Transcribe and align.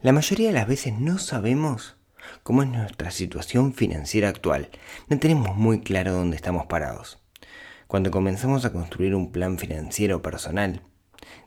La 0.00 0.12
mayoría 0.12 0.46
de 0.46 0.54
las 0.54 0.68
veces 0.68 0.96
no 0.96 1.18
sabemos 1.18 1.96
cómo 2.44 2.62
es 2.62 2.68
nuestra 2.68 3.10
situación 3.10 3.74
financiera 3.74 4.28
actual. 4.28 4.70
No 5.08 5.18
tenemos 5.18 5.56
muy 5.56 5.80
claro 5.80 6.12
dónde 6.12 6.36
estamos 6.36 6.66
parados. 6.66 7.18
Cuando 7.88 8.12
comenzamos 8.12 8.64
a 8.64 8.72
construir 8.72 9.16
un 9.16 9.32
plan 9.32 9.58
financiero 9.58 10.22
personal, 10.22 10.82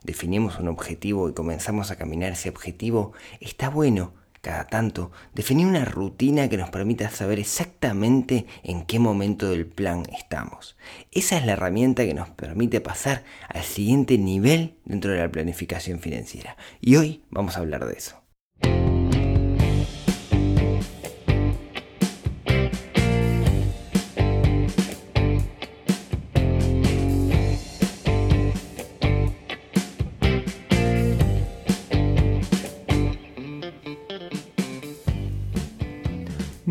definimos 0.03 0.59
un 0.59 0.67
objetivo 0.67 1.29
y 1.29 1.33
comenzamos 1.33 1.91
a 1.91 1.95
caminar 1.95 2.33
ese 2.33 2.49
objetivo, 2.49 3.13
está 3.39 3.69
bueno 3.69 4.15
cada 4.41 4.67
tanto 4.67 5.13
definir 5.33 5.65
una 5.65 5.85
rutina 5.85 6.49
que 6.49 6.57
nos 6.57 6.71
permita 6.71 7.09
saber 7.09 7.39
exactamente 7.39 8.47
en 8.63 8.85
qué 8.85 8.99
momento 8.99 9.49
del 9.49 9.65
plan 9.65 10.03
estamos. 10.11 10.75
Esa 11.13 11.37
es 11.37 11.45
la 11.45 11.53
herramienta 11.53 12.03
que 12.03 12.13
nos 12.13 12.27
permite 12.31 12.81
pasar 12.81 13.23
al 13.47 13.63
siguiente 13.63 14.17
nivel 14.17 14.75
dentro 14.83 15.13
de 15.13 15.19
la 15.19 15.31
planificación 15.31 15.99
financiera. 15.99 16.57
Y 16.81 16.97
hoy 16.97 17.23
vamos 17.29 17.55
a 17.55 17.61
hablar 17.61 17.85
de 17.85 17.93
eso. 17.93 18.20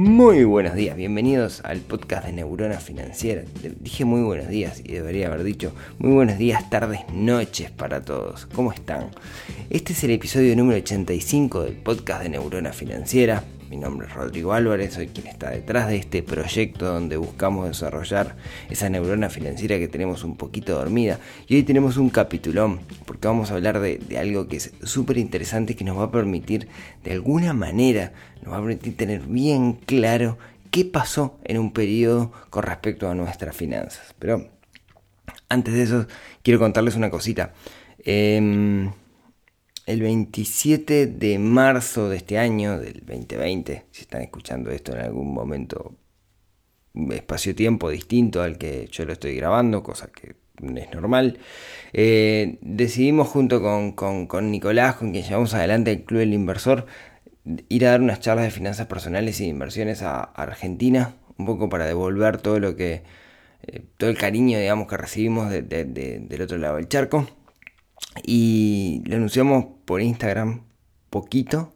Muy 0.02 0.45
buenos 0.45 0.74
días, 0.74 0.96
bienvenidos 0.96 1.60
al 1.62 1.80
podcast 1.80 2.24
de 2.24 2.32
Neurona 2.32 2.78
Financiera. 2.78 3.42
Dije 3.80 4.06
muy 4.06 4.22
buenos 4.22 4.48
días 4.48 4.80
y 4.82 4.92
debería 4.92 5.27
haber 5.27 5.42
dicho 5.42 5.74
muy 5.98 6.12
buenos 6.12 6.38
días, 6.38 6.70
tardes, 6.70 7.00
noches 7.12 7.70
para 7.70 8.00
todos. 8.00 8.46
¿Cómo 8.46 8.72
están? 8.72 9.10
Este 9.68 9.92
es 9.92 10.02
el 10.02 10.12
episodio 10.12 10.56
número 10.56 10.78
85 10.78 11.64
del 11.64 11.74
podcast 11.74 12.22
de 12.22 12.30
Neurona 12.30 12.72
Financiera. 12.72 13.44
Mi 13.70 13.77
nombre 13.77 14.09
es 14.09 14.15
Rodrigo 14.15 14.52
Álvarez, 14.52 14.95
soy 14.95 15.06
quien 15.06 15.29
está 15.29 15.51
detrás 15.51 15.86
de 15.86 15.94
este 15.94 16.25
proyecto 16.25 16.86
donde 16.86 17.17
buscamos 17.17 17.69
desarrollar 17.69 18.34
esa 18.69 18.89
neurona 18.91 19.31
financiera 19.31 19.78
que 19.78 19.86
tenemos 19.86 20.25
un 20.25 20.36
poquito 20.36 20.75
dormida. 20.75 21.20
Y 21.47 21.55
hoy 21.55 21.62
tenemos 21.62 21.97
un 21.97 22.11
capitulón, 22.11 22.81
porque 23.06 23.28
vamos 23.28 23.53
a 23.53 23.55
hablar 23.55 23.78
de, 23.78 24.00
algo 24.19 24.48
que 24.48 24.56
es 24.56 24.72
súper 24.83 25.19
interesante 25.19 25.77
que 25.77 25.84
nos 25.84 25.97
va 25.97 26.06
a 26.06 26.11
permitir, 26.11 26.67
de 27.05 27.12
alguna 27.12 27.53
manera, 27.53 28.12
nos 28.42 28.55
va 28.55 28.56
a 28.56 28.61
permitir 28.61 28.97
tener 28.97 29.20
bien 29.20 29.75
claro 29.75 30.37
qué 30.72 30.84
pasó 30.84 31.39
en 31.44 31.56
un 31.56 31.72
periodo 31.72 32.33
con 32.50 32.64
respecto 32.64 33.09
a 33.09 33.14
nuestras 33.14 33.55
finanzas. 33.55 34.16
Pero 34.19 34.48
antes 35.48 35.75
de 35.75 35.84
eso, 35.84 36.09
quiero 36.42 36.59
contarles 36.59 36.97
una 36.97 37.11
cosita. 37.11 37.53
Em, 38.05 38.91
el 39.91 40.02
27 40.02 41.06
de 41.06 41.38
marzo 41.38 42.08
de 42.08 42.19
este 42.19 42.38
año, 42.38 42.78
del 42.78 43.02
2020, 43.05 43.86
si 43.91 44.02
están 44.02 44.22
escuchando 44.22 44.70
esto 44.70 44.92
en 44.92 45.00
algún 45.00 45.34
momento, 45.34 45.97
espacio-tiempo 46.94 47.91
distinto 47.91 48.42
al 48.42 48.56
que 48.56 48.88
yo 48.91 49.05
lo 49.05 49.12
estoy 49.12 49.34
grabando, 49.34 49.82
cosa 49.82 50.08
que 50.08 50.36
es 50.77 50.94
normal, 50.94 51.38
eh, 51.92 52.58
decidimos 52.60 53.28
junto 53.28 53.60
con, 53.62 54.50
Nicolás, 54.50 54.97
con 54.97 55.10
quien 55.10 55.24
llevamos 55.24 55.55
adelante 55.55 55.91
el 55.92 56.04
Club 56.04 56.20
del 56.20 56.34
Inversor, 56.34 56.86
ir 57.69 57.86
a 57.86 57.91
dar 57.91 58.00
unas 58.00 58.20
charlas 58.20 58.44
de 58.44 58.50
finanzas 58.50 58.86
personales 58.86 59.41
y 59.41 59.44
de 59.44 59.50
inversiones 59.50 60.02
a, 60.02 60.20
Argentina, 60.22 61.16
un 61.36 61.47
poco 61.47 61.69
para 61.69 61.86
devolver 61.86 62.38
todo 62.38 62.60
lo 62.60 62.77
que, 62.77 63.02
eh, 63.66 63.82
todo 63.97 64.10
el 64.10 64.19
cariño, 64.19 64.58
digamos, 64.58 64.86
que 64.86 64.97
recibimos 64.97 65.50
del 65.50 66.42
otro 66.42 66.58
lado 66.58 66.77
del 66.77 66.88
charco. 66.88 67.27
Y 68.25 69.03
lo 69.06 69.17
anunciamos 69.17 69.67
por 69.84 70.01
Instagram 70.01 70.62
poquito. 71.11 71.75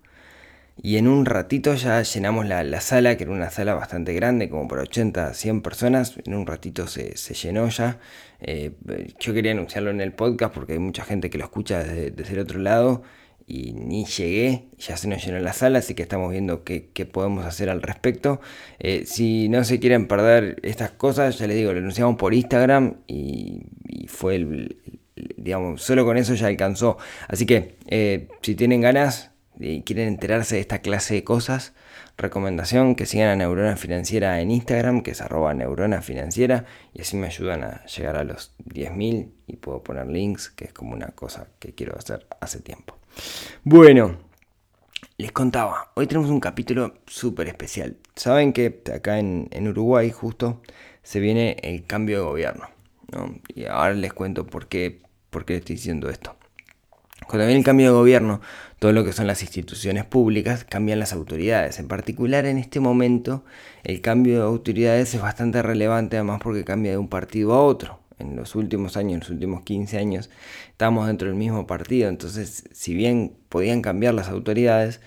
Y 0.83 0.97
en 0.97 1.07
un 1.07 1.25
ratito 1.25 1.75
ya 1.75 2.03
llenamos 2.03 2.47
la, 2.47 2.81
sala, 2.81 3.17
que 3.17 3.25
era 3.25 3.33
una 3.33 3.51
sala 3.51 3.75
bastante 3.75 4.13
grande, 4.13 4.49
como 4.49 4.67
por 4.67 4.81
80, 4.81 5.33
100 5.33 5.63
personas. 5.63 6.15
En 6.27 6.35
un 6.35 6.47
ratito 6.47 6.89
se, 6.89 7.15
llenó 7.35 7.69
ya. 7.69 8.01
Eh, 8.41 8.73
yo 9.21 9.33
quería 9.33 9.53
anunciarlo 9.53 9.91
en 9.91 10.01
el 10.01 10.13
podcast 10.13 10.53
porque 10.53 10.75
hay 10.75 10.81
mucha 10.81 11.05
gente 11.05 11.31
que 11.31 11.39
lo 11.39 11.45
escucha 11.45 11.85
desde, 11.85 12.33
el 12.33 12.39
otro 12.41 12.59
lado. 12.59 13.03
Y 13.47 13.73
ni 13.75 14.07
llegué, 14.07 14.69
ya 14.79 14.97
se 14.97 15.07
nos 15.07 15.25
llenó 15.25 15.39
la 15.39 15.53
sala, 15.53 15.81
así 15.81 15.95
que 15.95 16.03
estamos 16.03 16.31
viendo 16.33 16.65
qué, 16.65 16.81
podemos 17.13 17.45
hacer 17.45 17.69
al 17.69 17.83
respecto. 17.83 18.41
Eh, 18.79 19.05
si 19.07 19.49
no 19.51 19.65
se 19.65 19.79
quieren 19.81 20.09
perder 20.09 20.59
estas 20.63 20.91
cosas, 20.93 21.39
ya 21.39 21.47
les 21.47 21.57
digo, 21.57 21.73
lo 21.73 21.79
anunciamos 21.79 22.17
por 22.17 22.33
Instagram 22.35 22.97
y 23.07 23.67
fue 24.09 24.37
el, 24.37 24.77
digamos, 25.17 25.83
solo 25.83 26.05
con 26.05 26.17
eso 26.17 26.35
ya 26.35 26.47
alcanzó. 26.47 26.99
Así 27.29 27.47
que 27.47 27.77
eh, 27.87 28.29
si 28.43 28.55
tienen 28.55 28.81
ganas 28.81 29.31
y 29.59 29.83
quieren 29.83 30.09
enterarse 30.09 30.57
de 30.57 30.61
esta 30.61 30.81
clase 30.81 31.15
de 31.15 31.25
cosas, 31.25 31.75
recomendación 32.17 32.95
que 32.95 33.07
sigan 33.07 33.29
a 33.29 33.37
Neurona 33.37 33.77
Financiera 33.77 34.41
en 34.41 34.51
Instagram, 34.51 35.03
que 35.03 35.13
es 35.13 35.21
arroba 35.21 35.55
neurona 35.55 36.03
financiera, 36.03 36.65
y 36.93 37.03
así 37.03 37.17
me 37.17 37.27
ayudan 37.27 37.65
a 37.65 37.85
llegar 37.87 38.17
a 38.17 38.25
los 38.25 38.53
10.000 38.65 39.31
y 39.47 39.57
puedo 39.57 39.83
poner 39.83 40.07
links, 40.07 40.51
que 40.51 40.67
es 40.67 40.73
como 40.73 40.93
una 40.93 41.09
cosa 41.09 41.49
que 41.59 41.75
quiero 41.75 41.97
hacer 41.97 42.27
hace 42.41 42.61
tiempo. 42.61 42.99
Bueno, 43.63 44.17
les 45.19 45.33
contaba, 45.33 45.93
hoy 45.95 46.07
tenemos 46.07 46.31
un 46.31 46.41
capítulo 46.41 46.95
súper 47.07 47.49
especial. 47.49 47.97
Saben 48.17 48.53
que 48.53 48.83
acá 48.93 49.19
en, 49.19 49.49
en 49.51 49.69
Uruguay 49.69 50.11
justo 50.11 50.63
se 51.03 51.21
viene 51.21 51.57
el 51.63 51.87
cambio 51.87 52.19
de 52.19 52.25
gobierno. 52.25 52.74
Y 53.55 53.65
ahora 53.67 53.95
les 53.95 54.13
cuento 54.13 54.47
por 54.47 54.69
qué, 54.69 55.03
por 55.31 55.45
qué 55.45 55.57
estoy 55.57 55.77
diciendo 55.77 56.09
esto. 56.09 56.37
Cuando 57.27 57.47
viene 57.47 57.59
el 57.59 57.65
cambio 57.65 57.87
de 57.87 57.93
gobierno, 57.93 58.41
todo 58.79 58.93
lo 58.93 59.05
que 59.05 59.13
son 59.13 59.27
las 59.27 59.41
instituciones 59.41 60.05
públicas 60.05 60.65
cambian 60.65 60.99
las 60.99 61.13
autoridades. 61.13 61.79
En 61.79 61.89
particular, 61.89 62.45
en 62.45 62.59
este 62.59 62.81
momento, 62.81 63.45
el 63.83 64.01
cambio 64.01 64.39
de 64.39 64.45
autoridades 64.45 65.15
es 65.15 65.23
bastante 65.23 65.63
relevante, 65.63 66.17
además 66.17 66.41
porque 66.43 66.65
cambia 66.65 66.91
de 66.91 66.99
un 66.99 67.09
partido 67.09 67.55
a 67.55 67.63
otro. 67.63 68.01
En 68.19 68.37
los 68.37 68.55
últimos 68.55 68.97
años, 68.97 69.15
en 69.15 69.21
los 69.21 69.31
últimos 69.31 69.63
15 69.63 69.99
años, 69.99 70.31
estamos 70.71 71.07
dentro 71.07 71.29
del 71.29 71.37
mismo 71.37 71.67
partido. 71.67 72.09
Entonces, 72.09 72.65
si 72.73 72.95
bien 72.95 73.37
podían 73.49 73.81
cambiar 73.81 74.15
las 74.15 74.29
autoridades, 74.29 75.01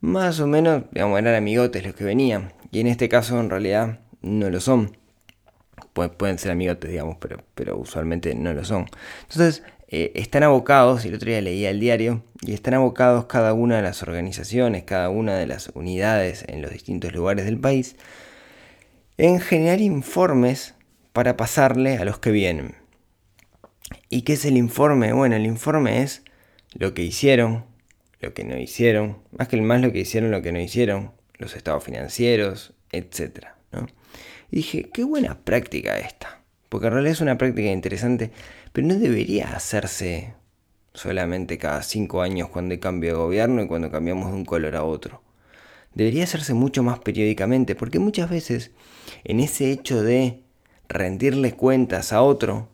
más 0.00 0.40
o 0.40 0.46
menos, 0.46 0.84
digamos, 0.92 1.18
eran 1.18 1.34
amigotes 1.34 1.84
los 1.84 1.94
que 1.94 2.04
venían. 2.04 2.52
Y 2.72 2.80
en 2.80 2.88
este 2.88 3.08
caso, 3.08 3.38
en 3.38 3.50
realidad, 3.50 4.00
no 4.20 4.50
lo 4.50 4.60
son 4.60 4.96
pueden 5.92 6.38
ser 6.38 6.52
amigotes, 6.52 6.90
digamos, 6.90 7.16
pero, 7.20 7.42
pero 7.54 7.76
usualmente 7.76 8.34
no 8.34 8.52
lo 8.52 8.64
son. 8.64 8.86
Entonces, 9.22 9.62
eh, 9.88 10.12
están 10.14 10.42
abocados, 10.42 11.04
y 11.04 11.08
el 11.08 11.14
otro 11.14 11.30
día 11.30 11.40
leía 11.40 11.70
el 11.70 11.78
diario, 11.78 12.22
y 12.40 12.54
están 12.54 12.74
abocados 12.74 13.26
cada 13.26 13.52
una 13.52 13.76
de 13.76 13.82
las 13.82 14.02
organizaciones, 14.02 14.84
cada 14.84 15.10
una 15.10 15.36
de 15.36 15.46
las 15.46 15.70
unidades 15.74 16.44
en 16.48 16.62
los 16.62 16.70
distintos 16.70 17.12
lugares 17.12 17.44
del 17.44 17.58
país, 17.58 17.96
en 19.18 19.38
generar 19.40 19.80
informes 19.80 20.74
para 21.12 21.36
pasarle 21.36 21.98
a 21.98 22.04
los 22.04 22.18
que 22.18 22.30
vienen. 22.30 22.74
¿Y 24.08 24.22
qué 24.22 24.32
es 24.34 24.44
el 24.44 24.56
informe? 24.56 25.12
Bueno, 25.12 25.36
el 25.36 25.44
informe 25.44 26.02
es 26.02 26.22
lo 26.72 26.94
que 26.94 27.02
hicieron, 27.02 27.66
lo 28.20 28.32
que 28.34 28.44
no 28.44 28.56
hicieron, 28.56 29.18
más 29.36 29.48
que 29.48 29.56
el 29.56 29.62
más 29.62 29.80
lo 29.80 29.92
que 29.92 30.00
hicieron, 30.00 30.30
lo 30.30 30.40
que 30.40 30.52
no 30.52 30.60
hicieron, 30.60 31.12
los 31.36 31.54
estados 31.54 31.84
financieros, 31.84 32.72
etc. 32.92 33.48
¿no? 33.72 33.86
Y 34.52 34.56
dije, 34.56 34.90
qué 34.92 35.02
buena 35.02 35.38
práctica 35.40 35.98
esta. 35.98 36.42
Porque 36.68 36.86
en 36.86 36.92
realidad 36.92 37.12
es 37.12 37.20
una 37.22 37.38
práctica 37.38 37.70
interesante, 37.70 38.30
pero 38.72 38.86
no 38.86 38.94
debería 38.94 39.56
hacerse 39.56 40.34
solamente 40.92 41.56
cada 41.56 41.82
cinco 41.82 42.20
años 42.20 42.50
cuando 42.50 42.74
hay 42.74 42.78
cambio 42.78 43.12
de 43.12 43.16
gobierno 43.16 43.62
y 43.62 43.66
cuando 43.66 43.90
cambiamos 43.90 44.30
de 44.30 44.36
un 44.36 44.44
color 44.44 44.76
a 44.76 44.84
otro. 44.84 45.22
Debería 45.94 46.24
hacerse 46.24 46.52
mucho 46.52 46.82
más 46.82 46.98
periódicamente, 46.98 47.74
porque 47.74 47.98
muchas 47.98 48.28
veces 48.28 48.72
en 49.24 49.40
ese 49.40 49.72
hecho 49.72 50.02
de 50.02 50.42
rendirle 50.86 51.54
cuentas 51.54 52.12
a 52.12 52.20
otro, 52.20 52.68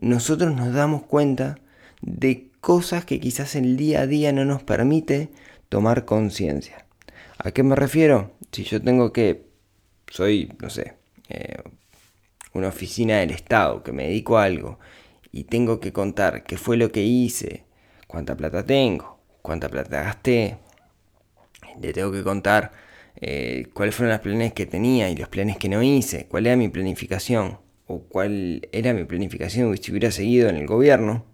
nosotros 0.00 0.54
nos 0.54 0.72
damos 0.72 1.02
cuenta 1.02 1.58
de 2.02 2.50
cosas 2.60 3.04
que 3.04 3.18
quizás 3.18 3.56
el 3.56 3.76
día 3.76 4.02
a 4.02 4.06
día 4.06 4.32
no 4.32 4.44
nos 4.44 4.62
permite 4.62 5.30
tomar 5.68 6.04
conciencia. 6.04 6.86
¿A 7.38 7.50
qué 7.50 7.64
me 7.64 7.74
refiero? 7.74 8.30
Si 8.52 8.62
yo 8.62 8.80
tengo 8.80 9.12
que 9.12 9.51
soy, 10.12 10.52
no 10.60 10.68
sé, 10.68 10.94
eh, 11.30 11.56
una 12.52 12.68
oficina 12.68 13.20
del 13.20 13.30
Estado, 13.30 13.82
que 13.82 13.92
me 13.92 14.08
dedico 14.08 14.36
a 14.36 14.44
algo, 14.44 14.78
y 15.32 15.44
tengo 15.44 15.80
que 15.80 15.94
contar 15.94 16.44
qué 16.44 16.58
fue 16.58 16.76
lo 16.76 16.92
que 16.92 17.02
hice, 17.02 17.64
cuánta 18.06 18.36
plata 18.36 18.66
tengo, 18.66 19.18
cuánta 19.40 19.70
plata 19.70 20.02
gasté, 20.02 20.58
le 21.80 21.94
tengo 21.94 22.12
que 22.12 22.22
contar 22.22 22.72
eh, 23.16 23.68
cuáles 23.72 23.94
fueron 23.94 24.12
los 24.12 24.20
planes 24.20 24.52
que 24.52 24.66
tenía 24.66 25.08
y 25.08 25.16
los 25.16 25.30
planes 25.30 25.56
que 25.56 25.70
no 25.70 25.82
hice, 25.82 26.26
cuál 26.26 26.46
era 26.46 26.56
mi 26.56 26.68
planificación, 26.68 27.58
o 27.86 28.00
cuál 28.02 28.68
era 28.70 28.92
mi 28.92 29.04
planificación 29.04 29.74
si 29.78 29.92
hubiera 29.92 30.10
seguido 30.10 30.50
en 30.50 30.56
el 30.56 30.66
gobierno, 30.66 31.24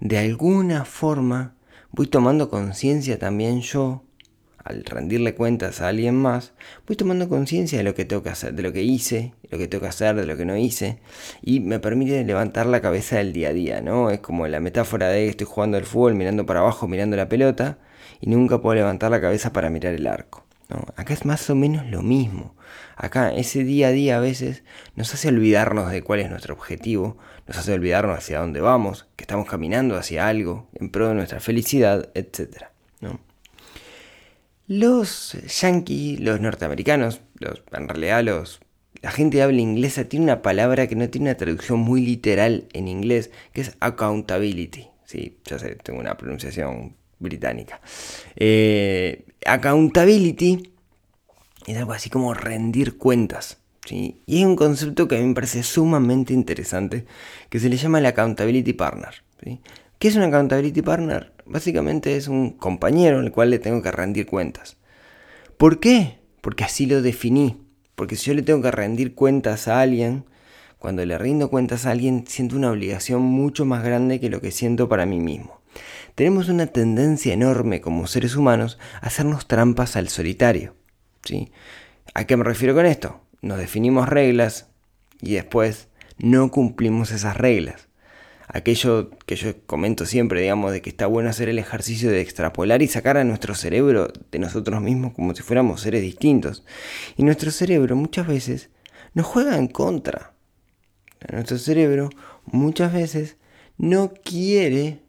de 0.00 0.18
alguna 0.18 0.84
forma 0.84 1.54
voy 1.92 2.08
tomando 2.08 2.50
conciencia 2.50 3.20
también 3.20 3.60
yo 3.60 4.02
al 4.64 4.84
rendirle 4.84 5.34
cuentas 5.34 5.80
a 5.80 5.88
alguien 5.88 6.14
más, 6.14 6.52
voy 6.86 6.96
tomando 6.96 7.28
conciencia 7.28 7.78
de 7.78 7.84
lo 7.84 7.94
que 7.94 8.04
tengo 8.04 8.22
que 8.22 8.30
hacer, 8.30 8.54
de 8.54 8.62
lo 8.62 8.72
que 8.72 8.82
hice, 8.82 9.34
de 9.42 9.48
lo 9.50 9.58
que 9.58 9.68
tengo 9.68 9.82
que 9.82 9.88
hacer, 9.88 10.14
de 10.16 10.26
lo 10.26 10.36
que 10.36 10.44
no 10.44 10.56
hice, 10.56 10.98
y 11.42 11.60
me 11.60 11.78
permite 11.78 12.24
levantar 12.24 12.66
la 12.66 12.80
cabeza 12.80 13.16
del 13.16 13.32
día 13.32 13.48
a 13.48 13.52
día, 13.52 13.80
¿no? 13.80 14.10
Es 14.10 14.20
como 14.20 14.46
la 14.46 14.60
metáfora 14.60 15.08
de 15.08 15.28
estoy 15.28 15.46
jugando 15.46 15.76
al 15.76 15.84
fútbol, 15.84 16.14
mirando 16.14 16.46
para 16.46 16.60
abajo, 16.60 16.88
mirando 16.88 17.16
la 17.16 17.28
pelota, 17.28 17.78
y 18.20 18.30
nunca 18.30 18.60
puedo 18.60 18.74
levantar 18.76 19.10
la 19.10 19.20
cabeza 19.20 19.52
para 19.52 19.70
mirar 19.70 19.94
el 19.94 20.06
arco. 20.06 20.44
Acá 20.96 21.12
es 21.12 21.24
más 21.24 21.50
o 21.50 21.54
menos 21.54 21.86
lo 21.86 22.02
mismo. 22.02 22.54
Acá 22.96 23.32
ese 23.34 23.64
día 23.64 23.88
a 23.88 23.90
día 23.90 24.16
a 24.16 24.20
veces 24.20 24.64
nos 24.96 25.12
hace 25.12 25.28
olvidarnos 25.28 25.90
de 25.90 26.02
cuál 26.02 26.20
es 26.20 26.30
nuestro 26.30 26.54
objetivo, 26.54 27.18
nos 27.46 27.58
hace 27.58 27.74
olvidarnos 27.74 28.16
hacia 28.16 28.40
dónde 28.40 28.60
vamos, 28.60 29.06
que 29.16 29.24
estamos 29.24 29.46
caminando 29.46 29.96
hacia 29.96 30.28
algo 30.28 30.68
en 30.74 30.90
pro 30.90 31.08
de 31.08 31.14
nuestra 31.14 31.40
felicidad, 31.40 32.10
etc. 32.14 32.68
Los 34.74 35.36
yankees, 35.60 36.18
los 36.18 36.40
norteamericanos, 36.40 37.20
los, 37.34 37.62
en 37.72 37.88
realidad 37.90 38.24
los, 38.24 38.60
la 39.02 39.10
gente 39.10 39.36
de 39.36 39.42
habla 39.42 39.60
inglesa 39.60 40.04
tiene 40.04 40.24
una 40.24 40.40
palabra 40.40 40.86
que 40.86 40.96
no 40.96 41.10
tiene 41.10 41.28
una 41.28 41.36
traducción 41.36 41.80
muy 41.80 42.06
literal 42.06 42.68
en 42.72 42.88
inglés, 42.88 43.30
que 43.52 43.60
es 43.60 43.76
accountability. 43.80 44.88
Sí, 45.04 45.36
ya 45.44 45.58
sé, 45.58 45.74
tengo 45.74 46.00
una 46.00 46.16
pronunciación 46.16 46.96
británica. 47.18 47.82
Eh, 48.34 49.26
accountability 49.44 50.72
es 51.66 51.76
algo 51.76 51.92
así 51.92 52.08
como 52.08 52.32
rendir 52.32 52.96
cuentas. 52.96 53.58
¿sí? 53.84 54.22
Y 54.24 54.40
es 54.40 54.46
un 54.46 54.56
concepto 54.56 55.06
que 55.06 55.16
a 55.16 55.20
mí 55.20 55.26
me 55.26 55.34
parece 55.34 55.64
sumamente 55.64 56.32
interesante, 56.32 57.04
que 57.50 57.60
se 57.60 57.68
le 57.68 57.76
llama 57.76 57.98
el 57.98 58.06
accountability 58.06 58.72
partner. 58.72 59.22
¿sí? 59.44 59.60
¿Qué 59.98 60.08
es 60.08 60.16
un 60.16 60.22
accountability 60.22 60.80
partner? 60.80 61.30
Básicamente 61.46 62.16
es 62.16 62.28
un 62.28 62.50
compañero 62.50 63.18
al 63.18 63.32
cual 63.32 63.50
le 63.50 63.58
tengo 63.58 63.82
que 63.82 63.92
rendir 63.92 64.26
cuentas. 64.26 64.76
¿Por 65.56 65.80
qué? 65.80 66.18
Porque 66.40 66.64
así 66.64 66.86
lo 66.86 67.02
definí. 67.02 67.62
Porque 67.94 68.16
si 68.16 68.26
yo 68.26 68.34
le 68.34 68.42
tengo 68.42 68.62
que 68.62 68.70
rendir 68.70 69.14
cuentas 69.14 69.68
a 69.68 69.80
alguien, 69.80 70.24
cuando 70.78 71.04
le 71.04 71.18
rindo 71.18 71.50
cuentas 71.50 71.86
a 71.86 71.92
alguien, 71.92 72.24
siento 72.26 72.56
una 72.56 72.70
obligación 72.70 73.22
mucho 73.22 73.64
más 73.64 73.84
grande 73.84 74.18
que 74.18 74.30
lo 74.30 74.40
que 74.40 74.50
siento 74.50 74.88
para 74.88 75.06
mí 75.06 75.20
mismo. 75.20 75.60
Tenemos 76.14 76.48
una 76.48 76.66
tendencia 76.66 77.32
enorme 77.32 77.80
como 77.80 78.06
seres 78.06 78.36
humanos 78.36 78.78
a 79.00 79.06
hacernos 79.06 79.46
trampas 79.46 79.96
al 79.96 80.08
solitario. 80.08 80.74
¿sí? 81.24 81.52
¿A 82.14 82.24
qué 82.24 82.36
me 82.36 82.44
refiero 82.44 82.74
con 82.74 82.86
esto? 82.86 83.20
Nos 83.40 83.58
definimos 83.58 84.08
reglas 84.08 84.68
y 85.20 85.34
después 85.34 85.88
no 86.18 86.50
cumplimos 86.50 87.10
esas 87.10 87.36
reglas. 87.36 87.88
Aquello 88.52 89.10
que 89.26 89.36
yo 89.36 89.54
comento 89.66 90.06
siempre, 90.06 90.42
digamos, 90.42 90.72
de 90.72 90.82
que 90.82 90.90
está 90.90 91.06
bueno 91.06 91.30
hacer 91.30 91.48
el 91.48 91.58
ejercicio 91.58 92.10
de 92.10 92.20
extrapolar 92.20 92.82
y 92.82 92.88
sacar 92.88 93.16
a 93.16 93.24
nuestro 93.24 93.54
cerebro 93.54 94.12
de 94.30 94.38
nosotros 94.38 94.80
mismos 94.80 95.14
como 95.14 95.34
si 95.34 95.42
fuéramos 95.42 95.80
seres 95.80 96.02
distintos. 96.02 96.64
Y 97.16 97.22
nuestro 97.22 97.50
cerebro 97.50 97.96
muchas 97.96 98.26
veces 98.26 98.70
nos 99.14 99.26
juega 99.26 99.56
en 99.56 99.68
contra. 99.68 100.34
Nuestro 101.30 101.58
cerebro 101.58 102.10
muchas 102.44 102.92
veces 102.92 103.36
no 103.78 104.12
quiere 104.12 105.02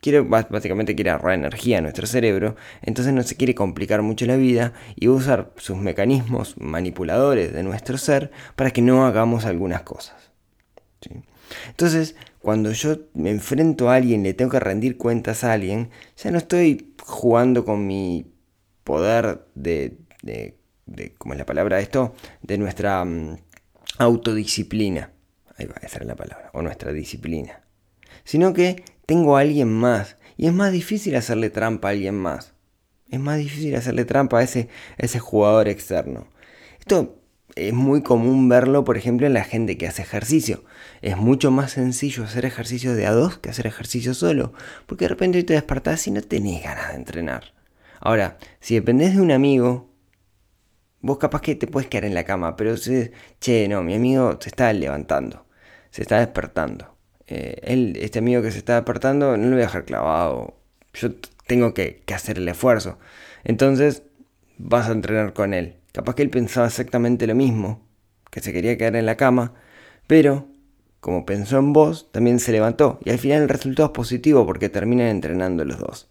quiere, 0.00 0.20
básicamente 0.20 0.94
quiere 0.94 1.10
ahorrar 1.10 1.34
energía 1.34 1.78
a 1.78 1.80
nuestro 1.80 2.06
cerebro, 2.06 2.56
entonces 2.82 3.12
no 3.12 3.22
se 3.22 3.36
quiere 3.36 3.54
complicar 3.54 4.02
mucho 4.02 4.26
la 4.26 4.36
vida 4.36 4.72
y 4.96 5.06
va 5.06 5.14
a 5.14 5.16
usar 5.16 5.52
sus 5.56 5.76
mecanismos 5.76 6.56
manipuladores 6.58 7.52
de 7.52 7.62
nuestro 7.62 7.98
ser 7.98 8.30
para 8.56 8.70
que 8.70 8.82
no 8.82 9.06
hagamos 9.06 9.44
algunas 9.44 9.82
cosas. 9.82 10.30
Entonces, 11.68 12.16
cuando 12.40 12.72
yo 12.72 12.96
me 13.14 13.30
enfrento 13.30 13.90
a 13.90 13.96
alguien, 13.96 14.22
le 14.22 14.34
tengo 14.34 14.50
que 14.50 14.60
rendir 14.60 14.96
cuentas 14.96 15.44
a 15.44 15.52
alguien, 15.52 15.90
ya 16.16 16.30
no 16.30 16.38
estoy 16.38 16.94
jugando 17.02 17.64
con 17.64 17.86
mi 17.86 18.32
poder 18.84 19.46
de, 19.54 19.98
de, 20.22 20.56
de 20.86 21.14
¿cómo 21.18 21.34
es 21.34 21.38
la 21.38 21.46
palabra 21.46 21.80
esto? 21.80 22.14
De 22.42 22.58
nuestra 22.58 23.04
mm, 23.04 23.38
autodisciplina. 23.98 25.12
Ahí 25.56 25.66
va, 25.66 25.74
esa 25.82 25.98
es 25.98 26.06
la 26.06 26.16
palabra, 26.16 26.50
o 26.54 26.62
nuestra 26.62 26.92
disciplina. 26.92 27.60
Sino 28.24 28.52
que 28.52 28.84
tengo 29.06 29.36
a 29.36 29.40
alguien 29.40 29.70
más. 29.70 30.16
Y 30.36 30.46
es 30.46 30.52
más 30.52 30.72
difícil 30.72 31.16
hacerle 31.16 31.50
trampa 31.50 31.88
a 31.88 31.90
alguien 31.90 32.14
más. 32.14 32.54
Es 33.10 33.20
más 33.20 33.38
difícil 33.38 33.74
hacerle 33.74 34.04
trampa 34.04 34.38
a 34.38 34.42
ese, 34.42 34.68
ese 34.96 35.18
jugador 35.18 35.68
externo. 35.68 36.28
Esto 36.78 37.20
es 37.56 37.74
muy 37.74 38.02
común 38.02 38.48
verlo, 38.48 38.84
por 38.84 38.96
ejemplo, 38.96 39.26
en 39.26 39.34
la 39.34 39.44
gente 39.44 39.76
que 39.76 39.86
hace 39.86 40.02
ejercicio. 40.02 40.64
Es 41.02 41.16
mucho 41.16 41.50
más 41.50 41.72
sencillo 41.72 42.24
hacer 42.24 42.44
ejercicio 42.44 42.94
de 42.94 43.06
a 43.06 43.12
dos 43.12 43.38
que 43.38 43.50
hacer 43.50 43.66
ejercicio 43.66 44.14
solo. 44.14 44.52
Porque 44.86 45.06
de 45.06 45.10
repente 45.10 45.42
te 45.44 45.54
despertás 45.54 46.06
y 46.06 46.10
no 46.10 46.20
tenés 46.22 46.62
ganas 46.62 46.88
de 46.88 46.96
entrenar. 46.96 47.54
Ahora, 48.00 48.38
si 48.60 48.74
dependés 48.74 49.14
de 49.14 49.20
un 49.20 49.30
amigo, 49.30 49.90
vos 51.00 51.18
capaz 51.18 51.42
que 51.42 51.54
te 51.54 51.66
puedes 51.66 51.88
quedar 51.88 52.04
en 52.04 52.14
la 52.14 52.24
cama, 52.24 52.56
pero 52.56 52.76
si, 52.76 53.10
che, 53.40 53.68
no, 53.68 53.82
mi 53.82 53.94
amigo 53.94 54.38
se 54.40 54.48
está 54.48 54.72
levantando, 54.72 55.46
se 55.90 56.02
está 56.02 56.18
despertando. 56.18 56.96
Eh, 57.26 57.60
él, 57.62 57.96
este 58.00 58.18
amigo 58.18 58.42
que 58.42 58.50
se 58.50 58.58
está 58.58 58.74
despertando, 58.74 59.36
no 59.36 59.44
lo 59.44 59.50
voy 59.52 59.62
a 59.62 59.66
dejar 59.66 59.84
clavado. 59.84 60.56
Yo 60.94 61.10
tengo 61.46 61.74
que, 61.74 62.02
hacer 62.14 62.38
el 62.38 62.48
esfuerzo. 62.48 62.98
Entonces, 63.44 64.02
vas 64.58 64.88
a 64.88 64.92
entrenar 64.92 65.32
con 65.32 65.54
él. 65.54 65.76
Capaz 65.92 66.14
que 66.14 66.22
él 66.22 66.30
pensaba 66.30 66.66
exactamente 66.66 67.26
lo 67.26 67.34
mismo, 67.34 67.86
que 68.30 68.40
se 68.40 68.52
quería 68.52 68.76
quedar 68.76 68.96
en 68.96 69.06
la 69.06 69.16
cama, 69.16 69.54
pero 70.06 70.48
como 71.00 71.26
pensó 71.26 71.58
en 71.58 71.72
vos, 71.72 72.08
también 72.12 72.38
se 72.38 72.52
levantó. 72.52 72.98
Y 73.04 73.10
al 73.10 73.18
final 73.18 73.42
el 73.42 73.48
resultado 73.48 73.86
es 73.88 73.92
positivo 73.92 74.46
porque 74.46 74.68
terminan 74.68 75.08
entrenando 75.08 75.64
los 75.64 75.78
dos. 75.78 76.08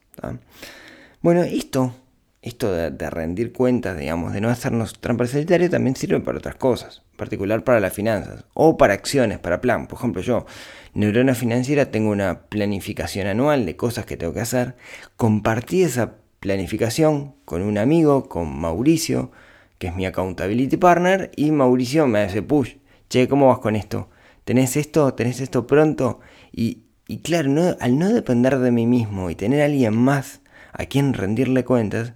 Bueno, 1.21 1.44
esto 1.44 1.94
esto 2.41 2.71
de, 2.71 3.09
rendir 3.09 3.51
cuentas, 3.51 3.97
digamos, 3.97 4.33
de 4.33 4.41
no 4.41 4.50
hacernos 4.50 5.00
trampas 5.00 5.31
solitario, 5.31 5.69
también 5.69 5.95
sirve 5.95 6.19
para 6.21 6.38
otras 6.38 6.56
cosas, 6.56 7.03
en 7.12 7.18
particular 7.18 7.63
para 7.63 7.80
las 7.80 7.94
finanzas 7.94 8.45
o 8.53 8.77
para 8.77 8.94
acciones, 8.94 9.39
para 9.39 9.62
plan. 9.62 9.88
Por 9.88 9.97
ejemplo, 9.97 10.21
yo, 10.21 10.45
neurona 10.94 11.35
financiera, 11.35 11.92
tengo 11.92 12.12
una 12.12 12.44
planificación 12.44 13.27
anual 13.27 13.65
de 13.65 13.75
cosas 13.75 14.06
que 14.06 14.15
tengo 14.15 14.33
que 14.33 14.39
hacer. 14.39 14.75
Compartí 15.18 15.83
esa 15.83 16.15
planificación 16.39 17.35
con 17.44 17.62
un 17.62 17.77
amigo, 17.77 18.30
con 18.30 18.57
Mauricio, 18.57 19.31
que 19.77 19.88
es 19.88 19.95
mi 19.95 20.06
accountability 20.06 20.77
partner, 20.77 21.31
y 21.35 21.51
Mauricio 21.51 22.07
me 22.07 22.19
hace 22.19 22.42
push. 22.42 22.75
Che, 23.09 23.27
¿cómo 23.27 23.47
vas 23.47 23.59
con 23.59 23.75
esto? 23.75 24.09
¿Tenés 24.50 24.78
esto? 24.78 25.13
¿Tenés 25.13 25.42
esto 25.42 25.68
pronto? 25.68 26.22
Y, 26.51 26.88
claro, 27.22 27.50
no, 27.50 27.78
al 27.80 28.00
no 28.00 28.10
depender 28.12 28.57
de 28.57 28.72
mí 28.72 28.88
mismo 28.88 29.30
y 29.30 29.36
tener 29.36 29.62
a 29.62 29.66
alguien 29.66 29.96
más 29.96 30.42
a 30.74 30.88
quien 30.88 31.13
rendirle 31.13 31.63
cuentas, 31.63 32.13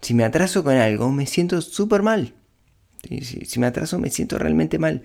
si 0.00 0.14
me 0.14 0.24
atraso 0.24 0.64
con 0.64 0.76
algo, 0.76 1.12
me 1.12 1.26
siento 1.26 1.60
súper 1.60 2.02
mal. 2.02 2.32
Si, 3.20 3.60
me 3.60 3.66
atraso, 3.66 3.98
me 3.98 4.08
siento 4.08 4.38
realmente 4.38 4.78
mal. 4.78 5.04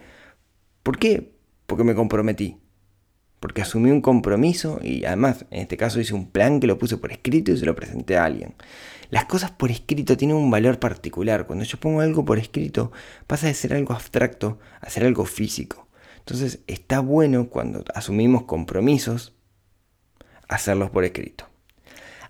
¿Por 0.84 0.98
qué? 0.98 1.36
Porque 1.66 1.84
me 1.84 1.96
comprometí. 1.96 2.62
Porque 3.42 3.62
asumí 3.62 3.92
un 3.92 4.00
compromiso 4.00 4.80
y 4.82 5.04
además, 5.04 5.46
en 5.52 5.64
este 5.64 5.76
caso, 5.76 6.00
hice 6.00 6.14
un 6.14 6.32
plan 6.32 6.62
que 6.62 6.68
lo 6.68 6.78
puse 6.78 6.96
por 6.96 7.12
escrito 7.12 7.52
y 7.52 7.58
se 7.58 7.66
lo 7.66 7.76
presenté 7.76 8.16
a 8.16 8.24
alguien. 8.24 8.56
Las 9.10 9.26
cosas 9.26 9.52
por 9.52 9.70
escrito 9.70 10.16
tienen 10.16 10.38
un 10.38 10.50
valor 10.50 10.80
particular. 10.80 11.46
Cuando 11.46 11.66
yo 11.66 11.78
pongo 11.78 12.00
algo 12.00 12.24
por 12.24 12.40
escrito, 12.40 12.94
pasa 13.28 13.48
de 13.48 13.54
ser 13.54 13.74
algo 13.74 13.94
abstracto 13.94 14.60
a 14.80 14.90
ser 14.90 15.04
algo 15.04 15.26
físico. 15.26 15.83
Entonces, 16.26 16.60
está 16.68 17.02
bueno 17.02 17.50
cuando 17.50 17.84
asumimos 17.94 18.44
compromisos, 18.44 19.34
hacerlos 20.48 20.90
por 20.90 21.04
escrito. 21.04 21.50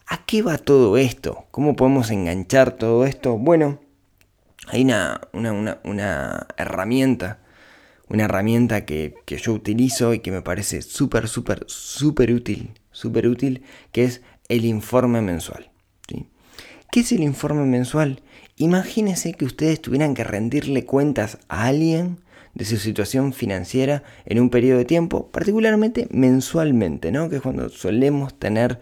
¿A 0.07 0.25
qué 0.25 0.41
va 0.41 0.57
todo 0.57 0.97
esto? 0.97 1.45
¿Cómo 1.51 1.75
podemos 1.75 2.09
enganchar 2.09 2.71
todo 2.71 3.05
esto? 3.05 3.38
Bueno, 3.38 3.79
hay 4.67 4.81
una, 4.81 5.21
herramienta, 6.57 7.39
una 8.09 8.23
herramienta 8.25 8.83
que, 8.83 9.13
yo 9.27 9.53
utilizo 9.53 10.15
y 10.15 10.19
que 10.19 10.31
me 10.31 10.41
parece 10.41 10.81
súper, 10.81 11.27
súper, 11.27 11.63
súper 11.67 12.33
útil, 12.33 12.71
súper 12.91 13.27
útil, 13.27 13.62
que 13.91 14.05
es 14.05 14.21
el 14.50 14.65
informe 14.65 15.21
mensual. 15.21 15.69
¿Qué 16.91 17.00
es 17.00 17.12
el 17.12 17.23
informe 17.23 17.65
mensual? 17.65 18.21
Imagínense 18.55 19.33
que 19.33 19.45
ustedes 19.45 19.81
tuvieran 19.81 20.13
que 20.13 20.23
rendirle 20.23 20.85
cuentas 20.85 21.39
a 21.47 21.65
alguien 21.65 22.19
de 22.53 22.65
su 22.65 22.77
situación 22.77 23.33
financiera 23.33 24.03
en 24.25 24.39
un 24.39 24.50
periodo 24.50 24.77
de 24.77 24.86
tiempo, 24.86 25.29
particularmente 25.31 26.07
mensualmente, 26.12 27.12
¿no? 27.12 27.29
Que 27.29 27.38
es 27.38 27.41
cuando 27.41 27.69
solemos 27.69 28.38
tener 28.38 28.79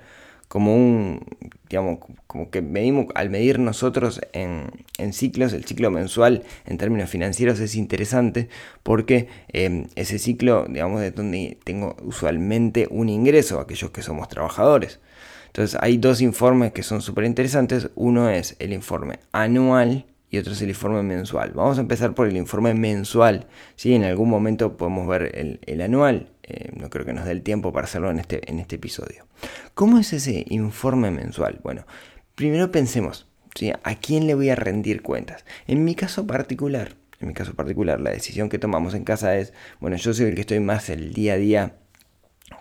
como 0.52 0.76
un, 0.76 1.26
digamos, 1.70 2.00
como 2.28 2.50
que 2.50 2.62
medimos, 2.62 3.06
al 3.16 3.30
medir 3.30 3.58
nosotros 3.58 4.20
en, 4.34 4.70
ciclos, 5.14 5.54
el 5.54 5.64
ciclo 5.64 5.90
mensual 5.92 6.44
en 6.66 6.78
términos 6.78 7.10
financieros 7.10 7.62
es 7.62 7.76
interesante 7.76 8.50
porque 8.84 9.30
em, 9.48 9.88
ese 9.96 10.20
ciclo, 10.20 10.66
digamos, 10.68 11.02
es 11.04 11.16
donde 11.16 11.58
tengo 11.64 11.96
usualmente 12.04 12.88
un 12.92 13.08
ingreso, 13.08 13.62
aquellos 13.62 13.92
que 13.92 14.02
somos 14.02 14.28
trabajadores. 14.28 15.00
Entonces 15.48 15.80
hay 15.82 15.96
dos 15.96 16.20
informes 16.22 16.74
que 16.74 16.84
son 16.84 17.02
súper 17.02 17.24
interesantes. 17.24 17.90
Uno 17.96 18.30
es 18.30 18.58
el 18.60 18.74
informe 18.74 19.20
anual 19.32 20.06
y 20.32 20.38
otro 20.38 20.54
es 20.54 20.62
el 20.62 20.70
informe 20.70 21.04
mensual. 21.04 21.52
Vamos 21.54 21.78
a 21.78 21.82
empezar 21.82 22.16
por 22.16 22.26
el 22.26 22.38
informe 22.38 22.74
mensual. 22.74 23.48
¿sí? 23.76 23.94
En 23.94 24.06
algún 24.06 24.30
momento 24.30 24.78
podemos 24.78 25.06
ver 25.06 25.60
el, 25.68 25.82
anual. 25.82 26.32
Eh, 26.44 26.72
no 26.74 26.90
creo 26.90 27.06
que 27.06 27.12
nos 27.12 27.26
dé 27.26 27.32
el 27.32 27.44
tiempo 27.44 27.74
para 27.74 27.84
hacerlo 27.84 28.10
en 28.10 28.20
este, 28.20 28.50
en 28.50 28.60
este 28.60 28.78
episodio. 28.78 29.28
¿Cómo 29.74 30.00
es 30.00 30.14
ese 30.14 30.46
informe 30.48 31.12
mensual? 31.12 31.60
Bueno, 31.64 31.86
primero 32.34 32.72
pensemos, 32.72 33.28
¿sí? 33.56 33.74
¿a 33.84 33.96
quién 33.96 34.26
le 34.26 34.34
voy 34.34 34.50
a 34.50 34.56
rendir 34.56 35.02
cuentas? 35.02 35.44
En 35.68 35.84
mi 35.84 35.96
caso 35.96 36.26
particular, 36.26 36.96
en 37.20 37.28
mi 37.28 37.34
caso 37.34 37.54
particular, 37.54 38.00
la 38.00 38.12
decisión 38.12 38.48
que 38.48 38.58
tomamos 38.58 38.94
en 38.94 39.04
casa 39.04 39.36
es, 39.36 39.52
bueno, 39.82 39.98
yo 39.98 40.14
soy 40.14 40.28
el 40.28 40.36
que 40.36 40.42
estoy 40.42 40.62
más 40.62 40.90
el 40.90 41.14
día 41.14 41.34
a 41.34 41.38
día 41.38 41.76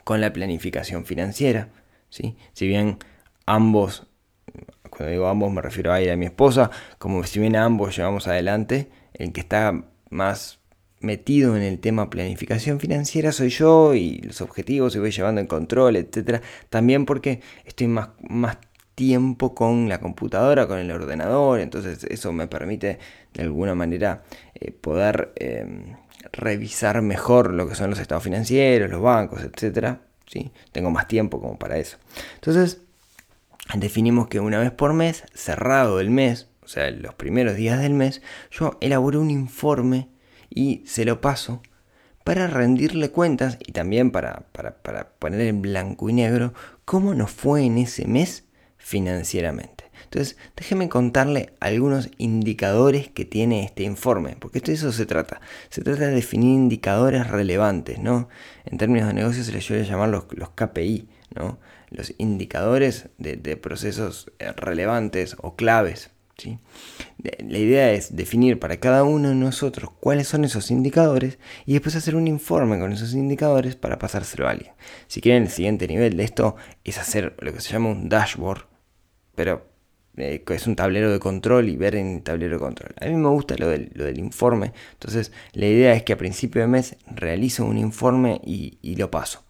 con 0.03 0.21
la 0.21 0.33
planificación 0.33 1.05
financiera, 1.07 1.69
¿sí? 2.09 2.37
Si 2.53 2.67
bien 2.67 2.99
ambos 3.47 4.09
cuando 5.01 5.13
digo 5.13 5.29
ambos 5.29 5.51
me 5.51 5.63
refiero 5.63 5.95
a 5.95 6.01
ella 6.01 6.13
a 6.13 6.17
mi 6.17 6.27
esposa, 6.27 6.71
como 6.99 7.25
si 7.25 7.41
bien 7.41 7.57
ambos 7.57 7.97
llevamos 7.97 8.29
adelante, 8.29 8.91
el 9.15 9.33
que 9.33 9.41
está 9.41 9.83
más 10.11 10.59
metido 11.01 11.57
en 11.57 11.63
el 11.63 11.79
tema 11.79 12.11
planificación 12.11 12.79
financiera 12.81 13.33
soy 13.33 13.49
yo 13.49 13.95
y 13.95 14.19
los 14.19 14.43
objetivos 14.43 14.95
y 14.95 14.99
voy 14.99 15.11
llevando 15.11 15.41
en 15.41 15.47
control, 15.47 15.97
etcétera. 15.97 16.43
También 16.69 17.07
porque 17.07 17.41
estoy 17.65 17.87
más, 17.87 18.11
más 18.29 18.59
tiempo 18.95 19.55
con 19.55 19.89
la 19.89 20.01
computadora, 20.01 20.67
con 20.67 20.79
el 20.79 20.91
ordenador, 20.91 21.61
entonces 21.61 22.05
eso 22.05 22.31
me 22.35 22.47
permite 22.47 22.99
de 23.33 23.43
alguna 23.43 23.75
manera 23.75 24.25
eh, 24.55 24.71
poder 24.71 25.33
em, 25.37 25.97
revisar 26.31 27.01
mejor 27.01 27.55
lo 27.55 27.67
que 27.67 27.75
son 27.75 27.89
los 27.89 28.01
estados 28.01 28.23
financieros, 28.23 28.91
los 28.91 29.01
bancos, 29.01 29.41
etcétera. 29.45 30.03
¿sí? 30.27 30.53
Tengo 30.73 30.91
más 30.91 31.09
tiempo 31.09 31.41
como 31.41 31.59
para 31.59 31.79
eso. 31.79 31.97
Entonces, 32.35 32.83
definimos 33.77 34.29
que 34.29 34.41
una 34.41 34.59
vez 34.59 34.71
por 34.71 34.93
mes, 34.93 35.25
cerrado 35.35 36.01
el 36.01 36.11
mes, 36.11 36.49
o 36.63 36.69
sea, 36.69 36.91
los 36.91 37.15
primeros 37.15 37.57
días 37.57 37.81
del 37.81 37.95
mes, 37.95 38.23
yo 38.51 38.79
elaboro 38.81 39.21
un 39.21 39.31
informe 39.31 40.09
y 40.49 40.83
se 40.87 41.05
lo 41.05 41.21
paso 41.21 41.63
para 42.25 42.47
rendirle 42.47 43.11
cuentas 43.11 43.59
y 43.61 43.73
también 43.73 44.11
para, 44.11 44.45
para, 44.53 45.11
poner 45.19 45.41
en 45.43 45.63
blanco 45.63 46.09
y 46.09 46.13
negro 46.13 46.53
cómo 46.85 47.15
nos 47.15 47.31
fue 47.31 47.65
en 47.65 47.79
ese 47.79 48.07
mes 48.07 48.45
financieramente. 48.77 49.85
Entonces, 50.05 50.37
déjeme 50.57 50.89
contarle 50.89 51.55
algunos 51.61 52.11
indicadores 52.19 53.09
que 53.09 53.25
tiene 53.25 53.65
este 53.65 53.85
informe, 53.85 54.37
porque 54.41 54.61
de 54.61 54.73
eso 54.73 54.91
se 54.93 55.07
trata. 55.07 55.41
Se 55.69 55.83
trata 55.83 56.07
de 56.07 56.15
definir 56.15 56.55
indicadores 56.55 57.29
relevantes, 57.29 57.99
¿no? 57.99 58.29
En 58.65 58.79
términos 58.79 59.09
de 59.09 59.15
negocios 59.15 59.47
se 59.47 59.53
les 59.53 59.65
suele 59.65 59.85
llamar 59.85 60.09
los, 60.09 60.25
los 60.33 60.51
KPI, 60.51 61.09
¿no? 61.37 61.59
Los 61.91 62.15
indicadores 62.19 63.09
de, 63.19 63.57
procesos 63.57 64.31
eh, 64.39 64.53
relevantes 64.53 65.37
o 65.41 65.57
claves 65.57 66.11
la 67.49 67.59
idea 67.59 67.93
es 67.93 68.17
definir 68.17 68.59
para 68.59 68.79
cada 68.79 69.05
uno 69.05 69.29
de 69.29 69.35
nosotros 69.35 69.91
cuáles 70.01 70.29
son 70.29 70.45
esos 70.45 70.71
indicadores 70.71 71.39
y 71.67 71.73
después 71.73 71.97
hacer 71.97 72.17
un 72.17 72.29
informe 72.29 72.79
con 72.79 72.93
esos 72.93 73.15
indicadores 73.15 73.77
para 73.77 73.99
pasárselo 73.99 74.47
a 74.47 74.53
alguien. 74.53 74.73
Si 75.07 75.21
quieren, 75.21 75.45
el 75.45 75.51
siguiente 75.51 75.87
nivel 75.87 76.17
de 76.17 76.25
esto 76.25 76.57
es 76.85 76.99
hacer 76.99 77.37
lo 77.41 77.53
que 77.53 77.61
se 77.61 77.73
llama 77.73 77.91
un 77.91 78.09
dashboard, 78.09 78.67
pero 79.35 79.67
eh, 80.17 80.43
es 80.47 80.67
un 80.67 80.77
tablero 80.77 81.13
de 81.13 81.19
control 81.19 81.69
y 81.69 81.77
ver 81.77 81.95
en 81.97 82.17
el 82.17 82.23
tablero 82.23 82.55
de 82.55 82.61
control. 82.61 82.95
A 83.01 83.07
mí 83.07 83.15
me 83.15 83.29
gusta 83.29 83.57
lo 83.59 83.69
del, 83.69 83.91
lo 83.95 84.05
del 84.05 84.19
informe, 84.19 84.73
entonces 84.93 85.33
la 85.53 85.67
idea 85.67 85.95
es 85.95 86.03
que 86.03 86.15
a 86.15 86.19
principio 86.19 86.63
de 86.63 86.69
mes 86.69 86.97
realizo 87.07 87.65
un 87.65 87.77
informe 87.77 88.41
y, 88.45 88.79
y 88.83 88.97
lo 88.97 89.11
paso 89.11 89.45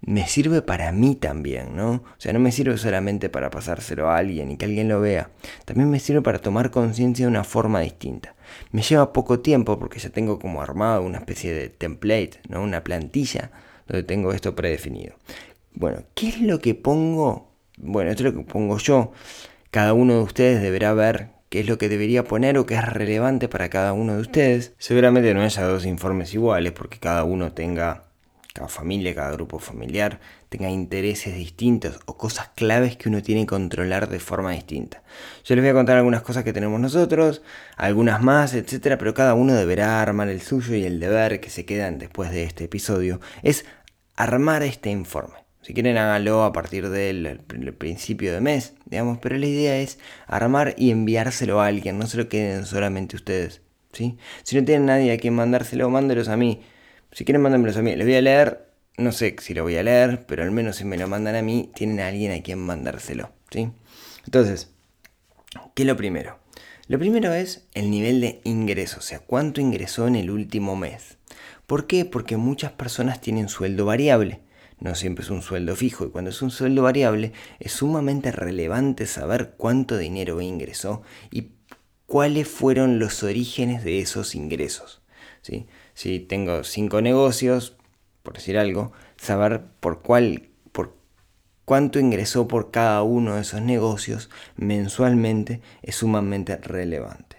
me 0.00 0.26
sirve 0.26 0.62
para 0.62 0.92
mí 0.92 1.16
también, 1.16 1.76
¿no? 1.76 1.90
O 1.90 2.02
sea, 2.18 2.32
no 2.32 2.38
me 2.38 2.52
sirve 2.52 2.78
solamente 2.78 3.28
para 3.28 3.50
pasárselo 3.50 4.08
a 4.08 4.16
alguien 4.16 4.50
y 4.50 4.56
que 4.56 4.64
alguien 4.64 4.88
lo 4.88 5.00
vea, 5.00 5.30
también 5.64 5.90
me 5.90 6.00
sirve 6.00 6.22
para 6.22 6.38
tomar 6.38 6.70
conciencia 6.70 7.26
de 7.26 7.30
una 7.30 7.44
forma 7.44 7.80
distinta. 7.80 8.34
Me 8.70 8.82
lleva 8.82 9.12
poco 9.12 9.40
tiempo 9.40 9.78
porque 9.78 9.98
ya 9.98 10.10
tengo 10.10 10.38
como 10.38 10.62
armado 10.62 11.02
una 11.02 11.18
especie 11.18 11.52
de 11.52 11.68
template, 11.68 12.40
¿no? 12.48 12.62
Una 12.62 12.84
plantilla 12.84 13.50
donde 13.86 14.04
tengo 14.04 14.32
esto 14.32 14.54
predefinido. 14.54 15.16
Bueno, 15.74 16.02
¿qué 16.14 16.28
es 16.28 16.40
lo 16.40 16.60
que 16.60 16.74
pongo? 16.74 17.52
Bueno, 17.76 18.10
esto 18.10 18.26
es 18.26 18.32
lo 18.32 18.40
que 18.40 18.50
pongo 18.50 18.78
yo. 18.78 19.12
Cada 19.70 19.92
uno 19.92 20.14
de 20.14 20.22
ustedes 20.22 20.62
deberá 20.62 20.94
ver 20.94 21.30
qué 21.48 21.60
es 21.60 21.68
lo 21.68 21.78
que 21.78 21.88
debería 21.88 22.24
poner 22.24 22.58
o 22.58 22.66
qué 22.66 22.74
es 22.74 22.84
relevante 22.84 23.48
para 23.48 23.68
cada 23.68 23.92
uno 23.92 24.14
de 24.14 24.20
ustedes. 24.20 24.74
Seguramente 24.78 25.34
no 25.34 25.42
haya 25.42 25.62
dos 25.62 25.86
informes 25.86 26.34
iguales 26.34 26.72
porque 26.72 26.98
cada 26.98 27.24
uno 27.24 27.52
tenga 27.52 28.07
cada 28.58 28.68
familia, 28.68 29.14
cada 29.14 29.30
grupo 29.30 29.60
familiar 29.60 30.18
tenga 30.48 30.68
intereses 30.68 31.36
distintos 31.36 32.00
o 32.06 32.16
cosas 32.16 32.48
claves 32.56 32.96
que 32.96 33.08
uno 33.08 33.22
tiene 33.22 33.42
que 33.42 33.46
controlar 33.46 34.08
de 34.08 34.18
forma 34.18 34.50
distinta. 34.50 35.00
Yo 35.44 35.54
les 35.54 35.62
voy 35.62 35.70
a 35.70 35.74
contar 35.74 35.96
algunas 35.96 36.22
cosas 36.22 36.42
que 36.42 36.52
tenemos 36.52 36.80
nosotros, 36.80 37.42
algunas 37.76 38.20
más, 38.20 38.54
etcétera, 38.54 38.98
pero 38.98 39.14
cada 39.14 39.34
uno 39.34 39.54
deberá 39.54 40.02
armar 40.02 40.28
el 40.28 40.40
suyo 40.40 40.74
y 40.74 40.84
el 40.84 40.98
deber 40.98 41.40
que 41.40 41.50
se 41.50 41.64
quedan 41.64 41.98
después 41.98 42.32
de 42.32 42.42
este 42.42 42.64
episodio 42.64 43.20
es 43.44 43.64
armar 44.16 44.64
este 44.64 44.90
informe. 44.90 45.36
Si 45.62 45.72
quieren 45.72 45.96
háganlo 45.96 46.42
a 46.42 46.52
partir 46.52 46.88
del 46.88 47.40
principio 47.78 48.32
de 48.32 48.40
mes, 48.40 48.74
digamos, 48.86 49.18
pero 49.18 49.36
la 49.36 49.46
idea 49.46 49.76
es 49.78 50.00
armar 50.26 50.74
y 50.76 50.90
enviárselo 50.90 51.60
a 51.60 51.66
alguien, 51.66 51.96
no 51.96 52.08
se 52.08 52.16
lo 52.16 52.28
queden 52.28 52.66
solamente 52.66 53.14
ustedes. 53.14 53.60
¿sí? 53.92 54.18
Si 54.42 54.56
no 54.56 54.64
tienen 54.64 54.86
nadie 54.86 55.12
a 55.12 55.18
quien 55.18 55.34
mandárselo, 55.34 55.88
mándelos 55.90 56.28
a 56.28 56.36
mí. 56.36 56.62
Si 57.12 57.24
quieren, 57.24 57.42
mándenmelos 57.42 57.76
a 57.76 57.82
mí. 57.82 57.94
Les 57.96 58.06
voy 58.06 58.16
a 58.16 58.22
leer. 58.22 58.68
No 58.96 59.12
sé 59.12 59.36
si 59.40 59.54
lo 59.54 59.62
voy 59.62 59.76
a 59.76 59.82
leer, 59.82 60.26
pero 60.26 60.42
al 60.42 60.50
menos 60.50 60.76
si 60.76 60.84
me 60.84 60.96
lo 60.96 61.06
mandan 61.06 61.36
a 61.36 61.42
mí, 61.42 61.70
tienen 61.74 62.00
a 62.00 62.08
alguien 62.08 62.32
a 62.32 62.42
quien 62.42 62.58
mandárselo. 62.58 63.30
¿sí? 63.50 63.70
Entonces, 64.24 64.72
¿qué 65.74 65.82
es 65.84 65.86
lo 65.86 65.96
primero? 65.96 66.38
Lo 66.88 66.98
primero 66.98 67.32
es 67.32 67.66
el 67.74 67.90
nivel 67.90 68.20
de 68.20 68.40
ingreso, 68.44 68.98
o 68.98 69.02
sea, 69.02 69.20
cuánto 69.20 69.60
ingresó 69.60 70.08
en 70.08 70.16
el 70.16 70.30
último 70.30 70.74
mes. 70.74 71.18
¿Por 71.66 71.86
qué? 71.86 72.06
Porque 72.06 72.38
muchas 72.38 72.72
personas 72.72 73.20
tienen 73.20 73.48
sueldo 73.48 73.84
variable. 73.84 74.40
No 74.80 74.94
siempre 74.94 75.22
es 75.22 75.30
un 75.30 75.42
sueldo 75.42 75.76
fijo 75.76 76.06
y 76.06 76.10
cuando 76.10 76.30
es 76.30 76.40
un 76.40 76.50
sueldo 76.50 76.82
variable 76.82 77.32
es 77.60 77.72
sumamente 77.72 78.32
relevante 78.32 79.06
saber 79.06 79.54
cuánto 79.56 79.98
dinero 79.98 80.40
ingresó 80.40 81.02
y 81.30 81.48
cuáles 82.06 82.48
fueron 82.48 82.98
los 82.98 83.22
orígenes 83.22 83.84
de 83.84 84.00
esos 84.00 84.34
ingresos. 84.34 85.02
¿sí? 85.42 85.66
Si 85.98 86.20
tengo 86.20 86.62
cinco 86.62 87.02
negocios, 87.02 87.76
por 88.22 88.34
decir 88.34 88.56
algo, 88.56 88.92
saber 89.16 89.62
por 89.80 90.00
cuál, 90.00 90.48
por 90.70 90.94
cuánto 91.64 91.98
ingresó 91.98 92.46
por 92.46 92.70
cada 92.70 93.02
uno 93.02 93.34
de 93.34 93.40
esos 93.40 93.62
negocios 93.62 94.30
mensualmente 94.54 95.60
es 95.82 95.96
sumamente 95.96 96.56
relevante. 96.58 97.38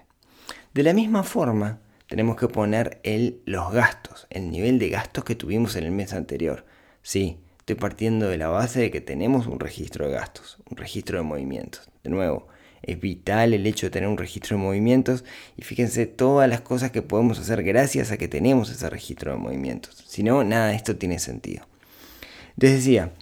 De 0.74 0.84
la 0.84 0.92
misma 0.92 1.24
forma, 1.24 1.80
tenemos 2.08 2.36
que 2.36 2.50
poner 2.50 3.00
el, 3.04 3.42
los 3.46 3.72
gastos, 3.72 4.28
el 4.30 4.52
nivel 4.52 4.78
de 4.78 4.90
gastos 4.90 5.24
que 5.24 5.36
tuvimos 5.36 5.78
en 5.78 5.86
el 5.86 5.92
mes 5.92 6.12
anterior. 6.12 6.66
Sí, 7.02 7.40
estoy 7.60 7.78
partiendo 7.78 8.28
de 8.28 8.40
la 8.40 8.50
base 8.50 8.82
de 8.82 8.92
que 8.92 9.00
tenemos 9.00 9.48
un 9.48 9.62
registro 9.62 10.06
de 10.06 10.16
gastos, 10.16 10.58
un 10.70 10.76
registro 10.76 11.18
de 11.18 11.24
movimientos. 11.24 11.90
De 12.04 12.10
nuevo, 12.10 12.50
es 12.84 13.00
vital 13.00 13.54
el 13.54 13.66
hecho 13.68 13.88
de 13.88 13.92
tener 13.92 14.10
un 14.10 14.18
registro 14.18 14.58
de 14.58 14.64
movimientos 14.64 15.24
y 15.58 15.64
fíjense 15.64 16.06
todas 16.06 16.50
las 16.50 16.62
cosas 16.62 16.92
que 16.92 17.02
podemos 17.02 17.40
hacer 17.40 17.64
gracias 17.64 18.12
a 18.12 18.18
que 18.18 18.28
tenemos 18.28 18.70
ese 18.70 18.90
registro 18.90 19.32
de 19.32 19.38
movimientos. 19.38 20.04
Si 20.08 20.24
no, 20.24 20.44
nada 20.44 20.68
de 20.68 20.76
esto 20.76 20.96
tiene 20.96 21.20
sentido. 21.20 21.66
Les 22.56 22.74
decía, 22.74 23.14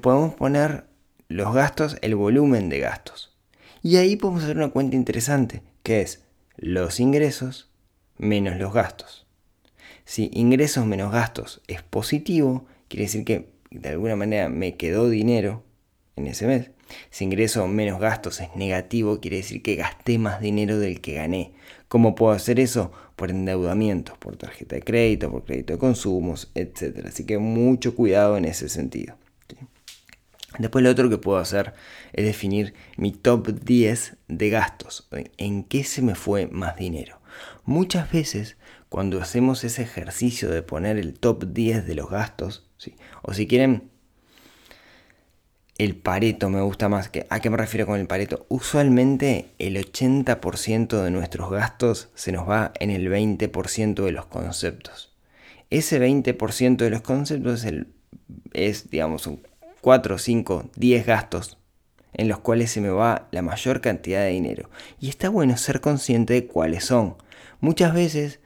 podemos 0.00 0.34
poner 0.34 0.84
los 1.28 1.54
gastos, 1.54 1.96
el 2.02 2.14
volumen 2.14 2.68
de 2.68 2.80
gastos. 2.80 3.36
Y 3.82 3.96
ahí 3.96 4.16
podemos 4.16 4.44
hacer 4.44 4.56
una 4.56 4.70
cuenta 4.70 4.96
interesante, 4.96 5.62
que 5.82 6.00
es 6.00 6.22
los 6.56 7.00
ingresos 7.00 7.70
menos 8.16 8.56
los 8.56 8.72
gastos. 8.72 9.26
Si 10.04 10.30
ingresos 10.32 10.86
menos 10.86 11.12
gastos 11.12 11.62
es 11.66 11.82
positivo, 11.82 12.66
quiere 12.88 13.04
decir 13.04 13.24
que 13.24 13.50
de 13.70 13.88
alguna 13.88 14.16
manera 14.16 14.48
me 14.48 14.76
quedó 14.76 15.08
dinero 15.08 15.64
en 16.16 16.26
ese 16.26 16.46
mes. 16.46 16.70
Si 17.10 17.24
ingreso 17.24 17.66
menos 17.66 18.00
gastos 18.00 18.40
es 18.40 18.54
negativo, 18.56 19.20
quiere 19.20 19.38
decir 19.38 19.62
que 19.62 19.76
gasté 19.76 20.18
más 20.18 20.40
dinero 20.40 20.78
del 20.78 21.00
que 21.00 21.14
gané. 21.14 21.52
¿Cómo 21.88 22.14
puedo 22.14 22.32
hacer 22.32 22.60
eso? 22.60 22.92
Por 23.16 23.30
endeudamientos, 23.30 24.18
por 24.18 24.36
tarjeta 24.36 24.76
de 24.76 24.82
crédito, 24.82 25.30
por 25.30 25.44
crédito 25.44 25.74
de 25.74 25.78
consumos, 25.78 26.50
etc. 26.54 27.06
Así 27.06 27.24
que 27.24 27.38
mucho 27.38 27.94
cuidado 27.94 28.36
en 28.36 28.44
ese 28.44 28.68
sentido. 28.68 29.16
Después 30.58 30.84
lo 30.84 30.90
otro 30.90 31.10
que 31.10 31.18
puedo 31.18 31.38
hacer 31.38 31.74
es 32.12 32.24
definir 32.24 32.74
mi 32.96 33.12
top 33.12 33.48
10 33.48 34.16
de 34.28 34.50
gastos. 34.50 35.08
¿En 35.36 35.64
qué 35.64 35.82
se 35.82 36.00
me 36.00 36.14
fue 36.14 36.46
más 36.46 36.76
dinero? 36.76 37.20
Muchas 37.64 38.10
veces 38.12 38.56
cuando 38.88 39.20
hacemos 39.20 39.64
ese 39.64 39.82
ejercicio 39.82 40.50
de 40.50 40.62
poner 40.62 40.96
el 40.98 41.14
top 41.14 41.52
10 41.52 41.86
de 41.86 41.94
los 41.96 42.08
gastos, 42.08 42.70
o 43.22 43.34
si 43.34 43.48
quieren 43.48 43.90
el 45.78 45.96
pareto 45.96 46.50
me 46.50 46.60
gusta 46.62 46.88
más. 46.88 47.10
¿A 47.28 47.40
qué 47.40 47.50
me 47.50 47.56
refiero 47.56 47.86
con 47.86 47.98
el 47.98 48.06
pareto? 48.06 48.46
Usualmente 48.48 49.50
el 49.58 49.76
80% 49.76 51.02
de 51.02 51.10
nuestros 51.10 51.50
gastos 51.50 52.10
se 52.14 52.32
nos 52.32 52.48
va 52.48 52.72
en 52.78 52.90
el 52.90 53.08
20% 53.08 54.04
de 54.04 54.12
los 54.12 54.26
conceptos. 54.26 55.12
Ese 55.70 56.00
20% 56.00 56.76
de 56.76 56.90
los 56.90 57.00
conceptos 57.00 57.64
es, 57.64 57.86
es, 58.52 58.90
digamos, 58.90 59.28
4, 59.80 60.18
5, 60.18 60.70
10 60.76 61.06
gastos 61.06 61.58
en 62.14 62.28
los 62.28 62.38
cuales 62.38 62.70
se 62.70 62.80
me 62.80 62.90
va 62.90 63.28
la 63.32 63.42
mayor 63.42 63.80
cantidad 63.80 64.20
de 64.20 64.30
dinero. 64.30 64.70
Y 65.00 65.08
está 65.08 65.28
bueno 65.28 65.56
ser 65.56 65.80
consciente 65.80 66.34
de 66.34 66.46
cuáles 66.46 66.84
son. 66.84 67.16
Muchas 67.60 67.92
veces 67.92 68.38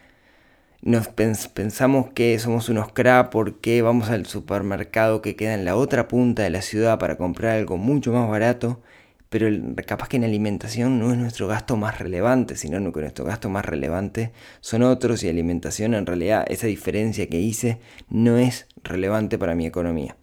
nos 0.83 1.09
pensamos 1.09 2.11
que 2.11 2.39
somos 2.39 2.69
unos 2.69 2.93
crap 2.93 3.33
porque 3.33 3.83
vamos 3.83 4.11
al 4.11 4.27
supermercado 4.27 5.23
que 5.23 5.37
queda 5.37 5.55
en 5.55 5.65
la 5.65 5.77
otra 5.77 6.09
punta 6.09 6.43
de 6.43 6.51
la 6.51 6.63
ciudad 6.63 6.99
para 6.99 7.17
comprar 7.17 7.57
algo 7.57 7.77
mucho 7.77 8.13
más 8.13 8.29
barato, 8.29 8.81
pero 9.29 9.49
capaz 9.87 10.09
que 10.09 10.17
en 10.17 10.25
alimentación 10.25 10.99
no 10.99 11.13
es 11.13 11.19
nuestro 11.19 11.49
gasto 11.49 11.77
más 11.77 11.99
relevante, 11.99 12.57
sino 12.57 12.93
que 12.93 13.01
nuestro 13.01 13.25
gasto 13.25 13.51
más 13.51 13.65
relevante 13.65 14.33
son 14.61 14.83
otros 14.83 15.23
y 15.25 15.29
alimentación 15.29 15.95
en 15.95 16.07
realidad 16.07 16.45
esa 16.49 16.67
diferencia 16.67 17.29
que 17.29 17.41
hice 17.41 17.81
no 18.09 18.39
es 18.39 18.67
relevante 18.85 19.39
para 19.39 19.55
mi 19.55 19.67
economía. 19.67 20.17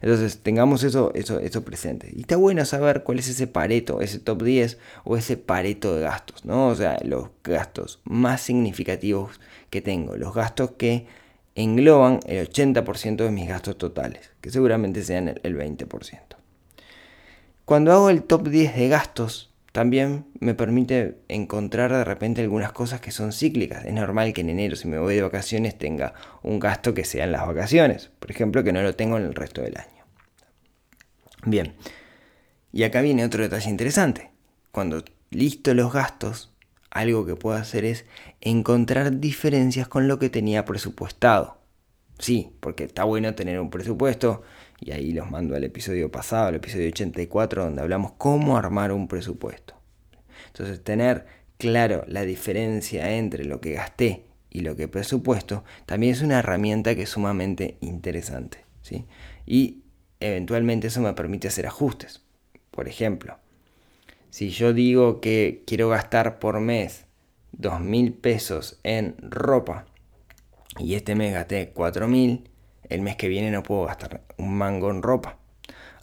Entonces 0.00 0.40
tengamos 0.42 0.82
eso, 0.82 1.12
eso, 1.14 1.38
eso 1.40 1.64
presente. 1.64 2.12
Y 2.14 2.20
está 2.20 2.36
bueno 2.36 2.64
saber 2.64 3.02
cuál 3.02 3.18
es 3.18 3.28
ese 3.28 3.46
pareto, 3.46 4.00
ese 4.00 4.18
top 4.18 4.42
10 4.42 4.78
o 5.04 5.16
ese 5.16 5.36
pareto 5.36 5.94
de 5.94 6.02
gastos, 6.02 6.44
¿no? 6.44 6.68
O 6.68 6.74
sea, 6.74 6.98
los 7.04 7.28
gastos 7.42 8.00
más 8.04 8.42
significativos 8.42 9.40
que 9.70 9.80
tengo, 9.80 10.16
los 10.16 10.34
gastos 10.34 10.72
que 10.72 11.06
engloban 11.54 12.20
el 12.26 12.48
80% 12.48 13.16
de 13.16 13.30
mis 13.30 13.48
gastos 13.48 13.78
totales, 13.78 14.30
que 14.40 14.50
seguramente 14.50 15.02
sean 15.02 15.40
el 15.42 15.56
20%. 15.56 16.20
Cuando 17.64 17.92
hago 17.92 18.10
el 18.10 18.22
top 18.24 18.48
10 18.48 18.76
de 18.76 18.88
gastos, 18.88 19.49
también 19.72 20.26
me 20.40 20.54
permite 20.54 21.18
encontrar 21.28 21.92
de 21.92 22.04
repente 22.04 22.40
algunas 22.40 22.72
cosas 22.72 23.00
que 23.00 23.12
son 23.12 23.32
cíclicas. 23.32 23.84
Es 23.84 23.92
normal 23.92 24.32
que 24.32 24.40
en 24.40 24.50
enero, 24.50 24.76
si 24.76 24.88
me 24.88 24.98
voy 24.98 25.14
de 25.14 25.22
vacaciones, 25.22 25.78
tenga 25.78 26.14
un 26.42 26.58
gasto 26.58 26.92
que 26.92 27.04
sea 27.04 27.24
en 27.24 27.32
las 27.32 27.46
vacaciones. 27.46 28.10
Por 28.18 28.30
ejemplo, 28.30 28.64
que 28.64 28.72
no 28.72 28.82
lo 28.82 28.96
tengo 28.96 29.16
en 29.16 29.24
el 29.24 29.34
resto 29.34 29.62
del 29.62 29.76
año. 29.76 30.04
Bien, 31.44 31.74
y 32.72 32.82
acá 32.82 33.00
viene 33.00 33.24
otro 33.24 33.42
detalle 33.42 33.70
interesante. 33.70 34.30
Cuando 34.72 35.04
listo 35.30 35.72
los 35.74 35.92
gastos, 35.92 36.52
algo 36.90 37.24
que 37.24 37.36
puedo 37.36 37.56
hacer 37.56 37.84
es 37.84 38.04
encontrar 38.40 39.20
diferencias 39.20 39.88
con 39.88 40.08
lo 40.08 40.18
que 40.18 40.30
tenía 40.30 40.64
presupuestado. 40.64 41.58
Sí, 42.18 42.52
porque 42.60 42.84
está 42.84 43.04
bueno 43.04 43.34
tener 43.34 43.60
un 43.60 43.70
presupuesto, 43.70 44.42
y 44.80 44.92
ahí 44.92 45.12
los 45.12 45.30
mando 45.30 45.54
al 45.54 45.64
episodio 45.64 46.10
pasado, 46.10 46.48
al 46.48 46.54
episodio 46.56 46.88
84, 46.88 47.64
donde 47.64 47.82
hablamos 47.82 48.12
cómo 48.12 48.56
armar 48.56 48.92
un 48.92 49.08
presupuesto. 49.08 49.74
Entonces, 50.46 50.82
tener 50.82 51.26
claro 51.58 52.04
la 52.08 52.22
diferencia 52.22 53.12
entre 53.16 53.44
lo 53.44 53.60
que 53.60 53.74
gasté 53.74 54.24
y 54.48 54.60
lo 54.60 54.74
que 54.76 54.88
presupuesto 54.88 55.62
también 55.86 56.12
es 56.12 56.22
una 56.22 56.38
herramienta 56.38 56.94
que 56.94 57.02
es 57.02 57.10
sumamente 57.10 57.76
interesante. 57.80 58.64
¿sí? 58.82 59.04
Y 59.46 59.82
eventualmente 60.18 60.88
eso 60.88 61.00
me 61.00 61.12
permite 61.12 61.48
hacer 61.48 61.66
ajustes. 61.66 62.22
Por 62.70 62.88
ejemplo, 62.88 63.38
si 64.30 64.50
yo 64.50 64.72
digo 64.72 65.20
que 65.20 65.62
quiero 65.66 65.88
gastar 65.90 66.38
por 66.38 66.60
mes 66.60 67.04
2.000 67.58 68.14
pesos 68.20 68.80
en 68.82 69.16
ropa 69.18 69.86
y 70.78 70.94
este 70.94 71.14
mes 71.14 71.34
gasté 71.34 71.74
4.000, 71.74 72.49
el 72.90 73.00
mes 73.00 73.16
que 73.16 73.28
viene 73.28 73.50
no 73.50 73.62
puedo 73.62 73.86
gastar 73.86 74.20
un 74.36 74.54
mango 74.54 74.90
en 74.90 75.02
ropa. 75.02 75.38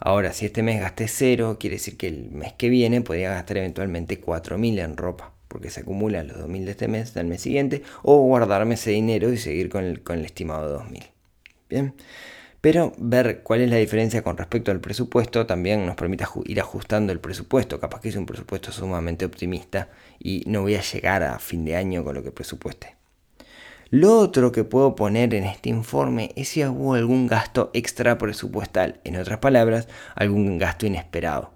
Ahora, 0.00 0.32
si 0.32 0.46
este 0.46 0.62
mes 0.62 0.80
gasté 0.80 1.08
cero, 1.08 1.56
quiere 1.58 1.76
decir 1.76 1.96
que 1.96 2.08
el 2.08 2.30
mes 2.30 2.52
que 2.52 2.68
viene 2.68 3.00
podría 3.00 3.30
gastar 3.30 3.58
eventualmente 3.58 4.20
4.000 4.20 4.80
en 4.80 4.96
ropa, 4.96 5.32
porque 5.48 5.70
se 5.70 5.80
acumulan 5.80 6.28
los 6.28 6.38
2.000 6.38 6.64
de 6.64 6.70
este 6.70 6.88
mes 6.88 7.14
del 7.14 7.26
mes 7.26 7.40
siguiente, 7.40 7.82
o 8.02 8.22
guardarme 8.22 8.74
ese 8.74 8.90
dinero 8.90 9.32
y 9.32 9.36
seguir 9.36 9.68
con 9.68 9.84
el, 9.84 10.02
con 10.02 10.18
el 10.18 10.24
estimado 10.24 10.68
de 10.68 10.84
2.000. 10.84 11.10
Bien, 11.68 11.94
pero 12.60 12.92
ver 12.98 13.42
cuál 13.42 13.60
es 13.60 13.70
la 13.70 13.76
diferencia 13.76 14.22
con 14.22 14.36
respecto 14.36 14.70
al 14.70 14.80
presupuesto 14.80 15.46
también 15.46 15.86
nos 15.86 15.96
permite 15.96 16.24
ir 16.46 16.60
ajustando 16.60 17.12
el 17.12 17.20
presupuesto. 17.20 17.78
Capaz 17.78 18.00
que 18.00 18.08
es 18.08 18.16
un 18.16 18.26
presupuesto 18.26 18.72
sumamente 18.72 19.24
optimista 19.24 19.88
y 20.18 20.42
no 20.46 20.62
voy 20.62 20.74
a 20.74 20.82
llegar 20.82 21.22
a 21.22 21.38
fin 21.38 21.64
de 21.64 21.76
año 21.76 22.02
con 22.04 22.14
lo 22.14 22.22
que 22.22 22.32
presupueste. 22.32 22.97
Lo 23.90 24.18
otro 24.18 24.52
que 24.52 24.64
puedo 24.64 24.94
poner 24.94 25.32
en 25.32 25.44
este 25.44 25.70
informe 25.70 26.32
es 26.36 26.50
si 26.50 26.62
hubo 26.62 26.92
algún 26.92 27.26
gasto 27.26 27.70
extra 27.72 28.18
presupuestal, 28.18 29.00
en 29.04 29.16
otras 29.16 29.38
palabras, 29.38 29.88
algún 30.14 30.58
gasto 30.58 30.84
inesperado. 30.84 31.52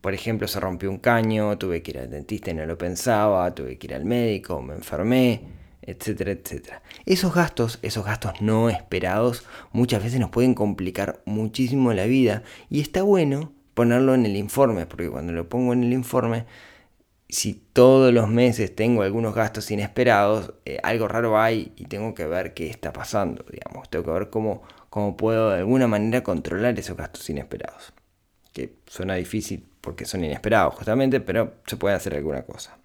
Por 0.00 0.12
ejemplo, 0.12 0.48
se 0.48 0.58
rompió 0.58 0.90
un 0.90 0.98
caño, 0.98 1.56
tuve 1.56 1.80
que 1.84 1.92
ir 1.92 1.98
al 2.00 2.10
dentista 2.10 2.50
y 2.50 2.54
no 2.54 2.66
lo 2.66 2.76
pensaba, 2.76 3.54
tuve 3.54 3.78
que 3.78 3.86
ir 3.86 3.94
al 3.94 4.04
médico, 4.04 4.60
me 4.60 4.74
enfermé, 4.74 5.42
etcétera, 5.82 6.32
etcétera. 6.32 6.82
Esos 7.06 7.32
gastos, 7.32 7.78
esos 7.82 8.04
gastos 8.04 8.40
no 8.40 8.68
esperados, 8.70 9.44
muchas 9.70 10.02
veces 10.02 10.18
nos 10.18 10.30
pueden 10.30 10.54
complicar 10.54 11.22
muchísimo 11.26 11.92
la 11.92 12.06
vida 12.06 12.42
y 12.68 12.80
está 12.80 13.02
bueno 13.02 13.52
ponerlo 13.74 14.16
en 14.16 14.26
el 14.26 14.34
informe, 14.34 14.86
porque 14.86 15.08
cuando 15.08 15.32
lo 15.32 15.48
pongo 15.48 15.74
en 15.74 15.84
el 15.84 15.92
informe 15.92 16.44
si 17.28 17.54
todos 17.54 18.12
los 18.12 18.28
meses 18.28 18.74
tengo 18.74 19.02
algunos 19.02 19.34
gastos 19.34 19.70
inesperados, 19.70 20.54
eh, 20.64 20.78
algo 20.82 21.08
raro 21.08 21.38
hay 21.38 21.72
y 21.76 21.84
tengo 21.84 22.14
que 22.14 22.26
ver 22.26 22.54
qué 22.54 22.68
está 22.68 22.92
pasando, 22.92 23.44
digamos. 23.50 23.90
Tengo 23.90 24.04
que 24.06 24.10
ver 24.12 24.30
cómo, 24.30 24.62
cómo 24.88 25.16
puedo 25.16 25.50
de 25.50 25.58
alguna 25.58 25.86
manera 25.86 26.22
controlar 26.22 26.78
esos 26.78 26.96
gastos 26.96 27.28
inesperados. 27.28 27.92
Que 28.52 28.76
suena 28.86 29.14
difícil 29.14 29.66
porque 29.82 30.06
son 30.06 30.24
inesperados 30.24 30.74
justamente, 30.74 31.20
pero 31.20 31.54
se 31.66 31.76
puede 31.76 31.94
hacer 31.94 32.14
alguna 32.14 32.42
cosa. 32.42 32.78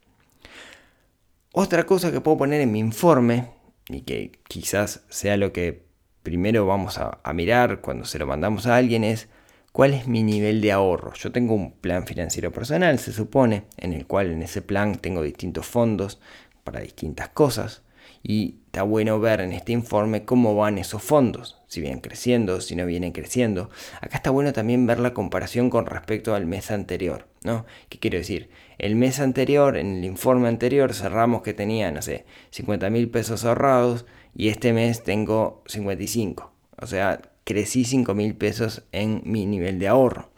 Otra 1.53 1.85
cosa 1.85 2.11
que 2.11 2.19
puedo 2.19 2.37
poner 2.37 2.61
en 2.61 2.71
mi 2.71 2.79
informe, 2.79 3.51
y 3.87 4.01
que 4.01 4.31
quizás 4.47 5.03
sea 5.09 5.37
lo 5.37 5.53
que 5.53 5.85
primero 6.23 6.65
vamos 6.65 6.97
a 6.97 7.33
mirar 7.33 7.81
cuando 7.81 8.05
se 8.05 8.17
lo 8.17 8.25
mandamos 8.25 8.65
a 8.65 8.77
alguien, 8.77 9.03
es 9.03 9.27
cuál 9.73 9.95
es 9.95 10.07
mi 10.07 10.23
nivel 10.23 10.61
de 10.61 10.71
ahorro. 10.71 11.13
Yo 11.15 11.33
tengo 11.33 11.55
un 11.55 11.73
plan 11.73 12.05
financiero 12.07 12.53
personal, 12.53 12.99
se 12.99 13.11
supone, 13.11 13.63
en 13.75 13.91
el 13.91 14.05
cual 14.05 14.31
en 14.31 14.43
ese 14.43 14.61
plan 14.61 14.95
tengo 14.95 15.21
distintos 15.21 15.65
fondos 15.65 16.21
para 16.63 16.79
distintas 16.79 17.29
cosas. 17.29 17.81
Y 18.21 18.59
está 18.67 18.83
bueno 18.83 19.19
ver 19.19 19.41
en 19.41 19.51
este 19.51 19.73
informe 19.73 20.23
cómo 20.23 20.55
van 20.55 20.77
esos 20.77 21.01
fondos, 21.01 21.59
si 21.67 21.81
vienen 21.81 21.99
creciendo, 21.99 22.61
si 22.61 22.75
no 22.75 22.85
vienen 22.85 23.11
creciendo. 23.11 23.69
Acá 23.99 24.17
está 24.17 24.29
bueno 24.29 24.53
también 24.53 24.85
ver 24.85 24.99
la 24.99 25.13
comparación 25.13 25.69
con 25.69 25.87
respecto 25.87 26.35
al 26.35 26.45
mes 26.45 26.69
anterior, 26.69 27.27
¿no? 27.43 27.65
¿Qué 27.89 27.99
quiero 27.99 28.19
decir? 28.19 28.49
El 28.77 28.95
mes 28.95 29.19
anterior, 29.19 29.75
en 29.75 29.97
el 29.97 30.05
informe 30.05 30.47
anterior, 30.47 30.93
cerramos 30.93 31.41
que 31.41 31.53
tenía, 31.53 31.91
no 31.91 32.01
sé, 32.01 32.25
50 32.51 32.89
mil 32.91 33.09
pesos 33.09 33.43
ahorrados 33.43 34.05
y 34.35 34.49
este 34.49 34.71
mes 34.71 35.03
tengo 35.03 35.63
55. 35.65 36.53
O 36.79 36.87
sea, 36.87 37.19
crecí 37.43 37.85
5 37.85 38.13
mil 38.13 38.35
pesos 38.35 38.83
en 38.91 39.21
mi 39.25 39.45
nivel 39.45 39.79
de 39.79 39.87
ahorro. 39.87 40.29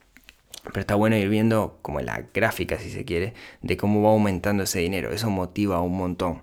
Pero 0.64 0.80
está 0.80 0.96
bueno 0.96 1.16
ir 1.18 1.30
viendo 1.30 1.78
como 1.82 2.00
la 2.02 2.26
gráfica, 2.34 2.80
si 2.80 2.90
se 2.90 3.06
quiere, 3.06 3.34
de 3.62 3.78
cómo 3.78 4.02
va 4.02 4.10
aumentando 4.10 4.64
ese 4.64 4.80
dinero. 4.80 5.12
Eso 5.12 5.30
motiva 5.30 5.82
un 5.82 5.98
montón. 5.98 6.42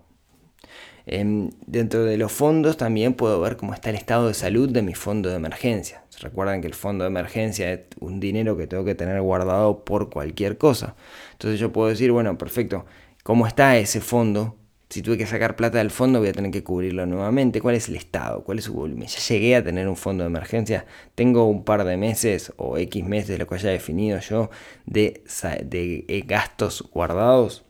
Em, 1.05 1.51
dentro 1.67 2.05
de 2.05 2.17
los 2.17 2.31
fondos 2.31 2.77
también 2.77 3.15
puedo 3.15 3.41
ver 3.41 3.57
cómo 3.57 3.75
está 3.75 3.91
el 3.91 3.97
estado 3.97 4.29
de 4.29 4.35
salud 4.35 4.71
de 4.71 4.83
mi 4.83 4.95
fondo 4.95 5.29
de 5.29 5.37
emergencia. 5.37 6.05
Recuerdan 6.21 6.61
que 6.61 6.69
el 6.69 6.75
fondo 6.75 7.03
de 7.03 7.09
emergencia 7.11 7.73
es 7.73 7.81
un 7.99 8.21
dinero 8.21 8.57
que 8.57 8.69
tengo 8.69 8.85
que 8.85 8.95
tener 8.95 9.21
guardado 9.21 9.85
por 9.85 10.11
cualquier 10.11 10.59
cosa. 10.59 10.95
Entonces 11.33 11.59
yo 11.59 11.73
puedo 11.73 11.89
decir, 11.89 12.13
bueno, 12.13 12.39
perfecto, 12.39 12.87
¿cómo 13.25 13.49
está 13.49 13.77
ese 13.77 14.01
fondo? 14.01 14.57
Si 14.93 15.01
tuve 15.01 15.17
que 15.17 15.25
sacar 15.25 15.57
plata 15.57 15.79
del 15.79 15.91
fondo, 15.91 16.19
voy 16.19 16.29
a 16.29 16.33
tener 16.35 16.51
que 16.51 16.63
cubrirlo 16.63 17.07
nuevamente. 17.07 17.63
¿Cuál 17.63 17.77
es 17.77 17.89
el 17.89 17.97
estado? 17.97 18.45
¿Cuál 18.45 18.59
es 18.59 18.67
su 18.67 18.75
volumen? 18.75 19.09
Ya 19.09 19.21
llegué 19.21 19.57
a 19.57 19.65
tener 19.65 19.89
un 19.89 19.97
fondo 19.97 20.23
de 20.23 20.29
emergencia. 20.29 20.85
Tengo 21.15 21.47
un 21.47 21.65
par 21.65 21.85
de 21.85 21.97
meses 21.97 22.53
o 22.59 22.77
X 22.77 23.03
meses, 23.03 23.39
lo 23.39 23.47
que 23.47 23.55
haya 23.55 23.71
definido 23.71 24.21
yo, 24.21 24.51
de, 24.85 25.25
eh, 25.33 26.25
gastos 26.27 26.85
guardados. 26.93 27.65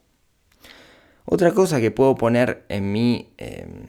Otra 1.25 1.53
cosa 1.53 1.81
que 1.81 1.93
puedo 1.93 2.17
poner 2.17 2.65
en 2.69 2.91
mi 2.91 3.29
em, 3.39 3.85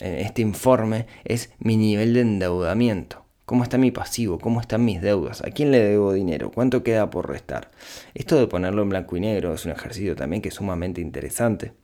en 0.00 0.14
este 0.14 0.42
informe 0.42 1.06
es 1.24 1.52
mi 1.60 1.76
nivel 1.76 2.14
de 2.14 2.22
endeudamiento. 2.22 3.24
¿Cómo 3.44 3.62
está 3.62 3.78
mi 3.78 3.92
pasivo? 3.92 4.40
¿Cómo 4.40 4.60
están 4.60 4.84
mis 4.84 5.00
deudas? 5.00 5.40
¿A 5.44 5.52
quién 5.52 5.70
le 5.70 5.78
debo 5.78 6.12
dinero? 6.12 6.50
¿Cuánto 6.50 6.82
queda 6.82 7.10
por 7.10 7.28
restar? 7.28 7.70
Esto 8.12 8.36
de 8.40 8.48
ponerlo 8.48 8.82
en 8.82 8.88
blanco 8.88 9.16
y 9.16 9.20
negro 9.20 9.54
es 9.54 9.64
un 9.66 9.70
ejercicio 9.70 10.16
también 10.16 10.42
que 10.42 10.48
es 10.48 10.56
sumamente 10.56 11.00
interesante 11.00 11.74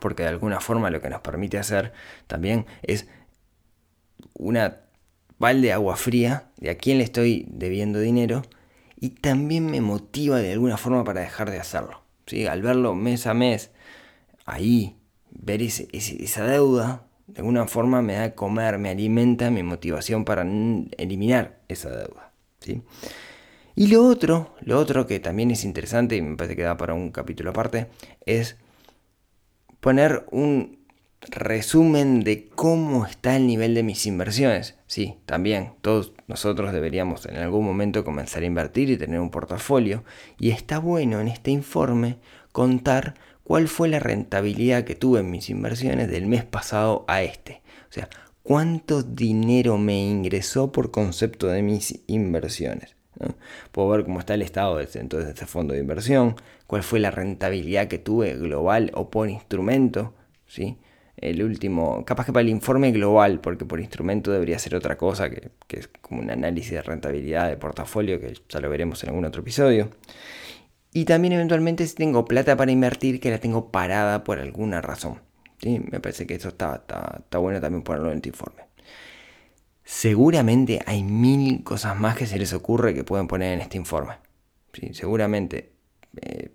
porque 0.00 0.22
de 0.22 0.30
alguna 0.30 0.60
forma 0.60 0.90
lo 0.90 1.00
que 1.00 1.10
nos 1.10 1.20
permite 1.20 1.58
hacer 1.58 1.92
también 2.26 2.66
es 2.82 3.08
una 4.34 4.80
balde 5.38 5.68
de 5.68 5.72
agua 5.72 5.96
fría 5.96 6.50
de 6.58 6.70
a 6.70 6.76
quién 6.76 6.98
le 6.98 7.04
estoy 7.04 7.46
debiendo 7.48 7.98
dinero 7.98 8.42
y 8.96 9.10
también 9.10 9.66
me 9.66 9.80
motiva 9.80 10.38
de 10.38 10.52
alguna 10.52 10.76
forma 10.76 11.02
para 11.02 11.20
dejar 11.20 11.50
de 11.50 11.58
hacerlo. 11.58 12.02
¿sí? 12.26 12.46
Al 12.46 12.62
verlo 12.62 12.94
mes 12.94 13.26
a 13.26 13.34
mes, 13.34 13.72
ahí, 14.44 14.96
ver 15.30 15.60
esa 15.62 16.44
deuda, 16.44 17.06
de 17.26 17.40
alguna 17.40 17.66
forma 17.66 18.02
me 18.02 18.14
da 18.14 18.24
a 18.24 18.34
comer, 18.36 18.78
me 18.78 18.90
alimenta 18.90 19.50
mi 19.50 19.64
motivación 19.64 20.24
para 20.24 20.42
eliminar 20.42 21.58
esa 21.66 21.90
deuda. 21.90 22.30
¿sí? 22.60 22.82
Y 23.74 23.88
lo 23.88 24.04
otro, 24.04 24.54
lo 24.60 24.78
otro 24.78 25.06
que 25.06 25.18
también 25.18 25.50
es 25.50 25.64
interesante 25.64 26.14
y 26.14 26.22
me 26.22 26.36
parece 26.36 26.54
que 26.54 26.62
da 26.62 26.76
para 26.76 26.94
un 26.94 27.10
capítulo 27.10 27.50
aparte, 27.50 27.88
es 28.26 28.56
poner 29.82 30.24
un 30.30 30.78
resumen 31.22 32.22
de 32.22 32.48
cómo 32.48 33.04
está 33.04 33.34
el 33.36 33.48
nivel 33.48 33.74
de 33.74 33.82
mis 33.82 34.06
inversiones. 34.06 34.76
Sí, 34.86 35.16
también 35.26 35.72
todos 35.80 36.12
nosotros 36.28 36.72
deberíamos 36.72 37.26
en 37.26 37.36
algún 37.36 37.64
momento 37.64 38.04
comenzar 38.04 38.44
a 38.44 38.46
invertir 38.46 38.90
y 38.90 38.96
tener 38.96 39.18
un 39.18 39.30
portafolio. 39.30 40.04
Y 40.38 40.50
está 40.50 40.78
bueno 40.78 41.20
en 41.20 41.26
este 41.26 41.50
informe 41.50 42.18
contar 42.52 43.14
cuál 43.42 43.66
fue 43.66 43.88
la 43.88 43.98
rentabilidad 43.98 44.84
que 44.84 44.94
tuve 44.94 45.18
en 45.18 45.32
mis 45.32 45.50
inversiones 45.50 46.08
del 46.08 46.26
mes 46.26 46.44
pasado 46.44 47.04
a 47.08 47.22
este. 47.22 47.60
O 47.90 47.92
sea, 47.92 48.08
cuánto 48.44 49.02
dinero 49.02 49.78
me 49.78 50.00
ingresó 50.00 50.70
por 50.70 50.92
concepto 50.92 51.48
de 51.48 51.62
mis 51.62 52.04
inversiones. 52.06 52.94
Puedo 53.72 53.88
ver 53.88 54.04
cómo 54.04 54.20
está 54.20 54.34
el 54.34 54.42
estado 54.42 54.76
de 54.76 54.88
entonces, 54.94 55.28
de 55.28 55.34
ese 55.34 55.46
fondo 55.46 55.74
de 55.74 55.80
inversión, 55.80 56.36
cuál 56.66 56.82
fue 56.82 57.00
la 57.00 57.10
rentabilidad 57.10 57.88
que 57.88 57.98
tuve 57.98 58.34
global 58.34 58.90
o 58.94 59.10
por 59.10 59.28
instrumento, 59.28 60.14
¿sí? 60.46 60.78
el 61.16 61.42
último, 61.42 62.04
capaz 62.04 62.26
que 62.26 62.32
para 62.32 62.42
el 62.42 62.48
informe 62.48 62.90
global, 62.90 63.40
porque 63.40 63.64
por 63.64 63.80
instrumento 63.80 64.32
debería 64.32 64.58
ser 64.58 64.74
otra 64.74 64.96
cosa, 64.96 65.30
que, 65.30 65.50
que, 65.68 65.80
es 65.80 65.88
como 65.88 66.20
un 66.20 66.30
análisis 66.30 66.72
de 66.72 66.82
rentabilidad 66.82 67.48
de 67.48 67.56
portafolio, 67.56 68.18
que 68.18 68.34
ya 68.48 68.60
lo 68.60 68.68
veremos 68.68 69.02
en 69.04 69.10
algún 69.10 69.24
otro 69.24 69.42
episodio. 69.42 69.90
Y 70.92 71.04
también 71.04 71.32
eventualmente 71.32 71.86
si 71.86 71.94
tengo 71.94 72.24
plata 72.24 72.56
para 72.56 72.72
invertir, 72.72 73.20
que 73.20 73.30
la 73.30 73.38
tengo 73.38 73.70
parada 73.70 74.24
por 74.24 74.38
alguna 74.38 74.80
razón. 74.82 75.20
¿sí? 75.58 75.80
Me 75.90 76.00
parece 76.00 76.26
que 76.26 76.34
eso 76.34 76.48
está, 76.48 76.76
está, 76.76 77.20
está 77.20 77.38
bueno 77.38 77.60
también 77.60 77.82
ponerlo 77.82 78.12
en 78.12 78.20
tu 78.20 78.28
informe. 78.28 78.62
Seguramente 79.84 80.80
hay 80.86 81.02
mil 81.02 81.64
cosas 81.64 81.98
más 81.98 82.16
que 82.16 82.26
se 82.26 82.38
les 82.38 82.52
ocurre 82.52 82.94
que 82.94 83.04
pueden 83.04 83.28
poner 83.28 83.52
en 83.52 83.60
este 83.60 83.76
informe. 83.76 84.14
Seguramente 84.92 85.72
eh, 86.20 86.50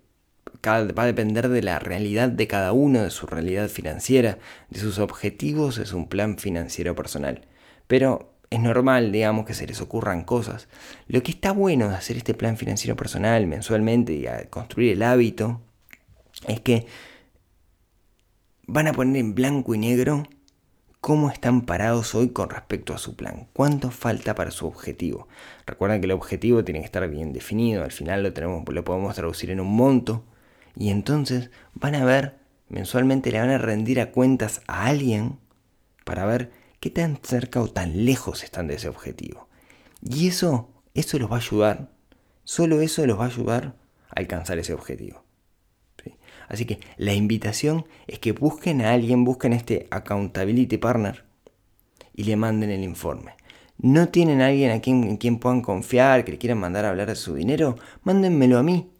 va 0.66 1.02
a 1.02 1.06
depender 1.06 1.48
de 1.48 1.62
la 1.62 1.78
realidad 1.78 2.28
de 2.28 2.46
cada 2.46 2.72
uno, 2.72 3.02
de 3.02 3.10
su 3.10 3.26
realidad 3.26 3.68
financiera, 3.68 4.38
de 4.70 4.80
sus 4.80 4.98
objetivos, 4.98 5.78
es 5.78 5.92
un 5.92 6.08
plan 6.08 6.38
financiero 6.38 6.94
personal. 6.94 7.46
Pero 7.86 8.34
es 8.50 8.60
normal, 8.60 9.12
digamos, 9.12 9.44
que 9.44 9.54
se 9.54 9.66
les 9.66 9.80
ocurran 9.80 10.24
cosas. 10.24 10.68
Lo 11.06 11.22
que 11.22 11.30
está 11.30 11.52
bueno 11.52 11.88
de 11.88 11.96
hacer 11.96 12.16
este 12.16 12.34
plan 12.34 12.56
financiero 12.56 12.96
personal 12.96 13.46
mensualmente 13.46 14.14
y 14.14 14.26
a 14.26 14.48
construir 14.48 14.92
el 14.92 15.02
hábito 15.02 15.60
es 16.46 16.60
que 16.60 16.86
van 18.66 18.86
a 18.86 18.92
poner 18.92 19.16
en 19.16 19.34
blanco 19.34 19.74
y 19.74 19.78
negro 19.78 20.24
cómo 21.00 21.30
están 21.30 21.62
parados 21.62 22.14
hoy 22.14 22.30
con 22.30 22.50
respecto 22.50 22.92
a 22.92 22.98
su 22.98 23.14
plan, 23.14 23.48
cuánto 23.52 23.90
falta 23.90 24.34
para 24.34 24.50
su 24.50 24.66
objetivo. 24.66 25.28
Recuerden 25.66 26.00
que 26.00 26.06
el 26.06 26.12
objetivo 26.12 26.64
tiene 26.64 26.80
que 26.80 26.86
estar 26.86 27.08
bien 27.08 27.32
definido, 27.32 27.84
al 27.84 27.92
final 27.92 28.22
lo, 28.22 28.32
tenemos, 28.32 28.64
lo 28.68 28.84
podemos 28.84 29.14
traducir 29.14 29.50
en 29.50 29.60
un 29.60 29.74
monto 29.74 30.24
y 30.76 30.90
entonces 30.90 31.50
van 31.74 31.94
a 31.94 32.04
ver, 32.04 32.38
mensualmente 32.68 33.30
le 33.30 33.40
van 33.40 33.50
a 33.50 33.58
rendir 33.58 34.00
a 34.00 34.10
cuentas 34.10 34.60
a 34.66 34.86
alguien 34.86 35.38
para 36.04 36.26
ver 36.26 36.50
qué 36.80 36.90
tan 36.90 37.18
cerca 37.22 37.60
o 37.60 37.68
tan 37.68 38.04
lejos 38.04 38.42
están 38.42 38.66
de 38.66 38.74
ese 38.74 38.88
objetivo. 38.88 39.48
Y 40.02 40.28
eso, 40.28 40.68
eso 40.94 41.18
los 41.18 41.30
va 41.30 41.36
a 41.36 41.40
ayudar, 41.40 41.90
solo 42.44 42.80
eso 42.80 43.06
los 43.06 43.18
va 43.18 43.24
a 43.24 43.28
ayudar 43.28 43.76
a 44.08 44.20
alcanzar 44.20 44.58
ese 44.58 44.74
objetivo. 44.74 45.27
Así 46.48 46.64
que 46.64 46.80
la 46.96 47.14
invitación 47.14 47.86
es 48.06 48.18
que 48.18 48.32
busquen 48.32 48.80
a 48.80 48.92
alguien, 48.92 49.24
busquen 49.24 49.52
este 49.52 49.86
accountability 49.90 50.78
partner 50.78 51.24
y 52.14 52.24
le 52.24 52.36
manden 52.36 52.70
el 52.70 52.82
informe. 52.82 53.32
¿No 53.76 54.08
tienen 54.08 54.40
a 54.40 54.48
alguien 54.48 54.72
a 54.72 54.80
quien, 54.80 55.04
en 55.04 55.18
quien 55.18 55.38
puedan 55.38 55.60
confiar, 55.60 56.24
que 56.24 56.32
le 56.32 56.38
quieran 56.38 56.58
mandar 56.58 56.84
a 56.84 56.90
hablar 56.90 57.08
de 57.08 57.14
su 57.14 57.34
dinero? 57.34 57.76
Mándenmelo 58.02 58.58
a 58.58 58.62
mí. 58.62 58.90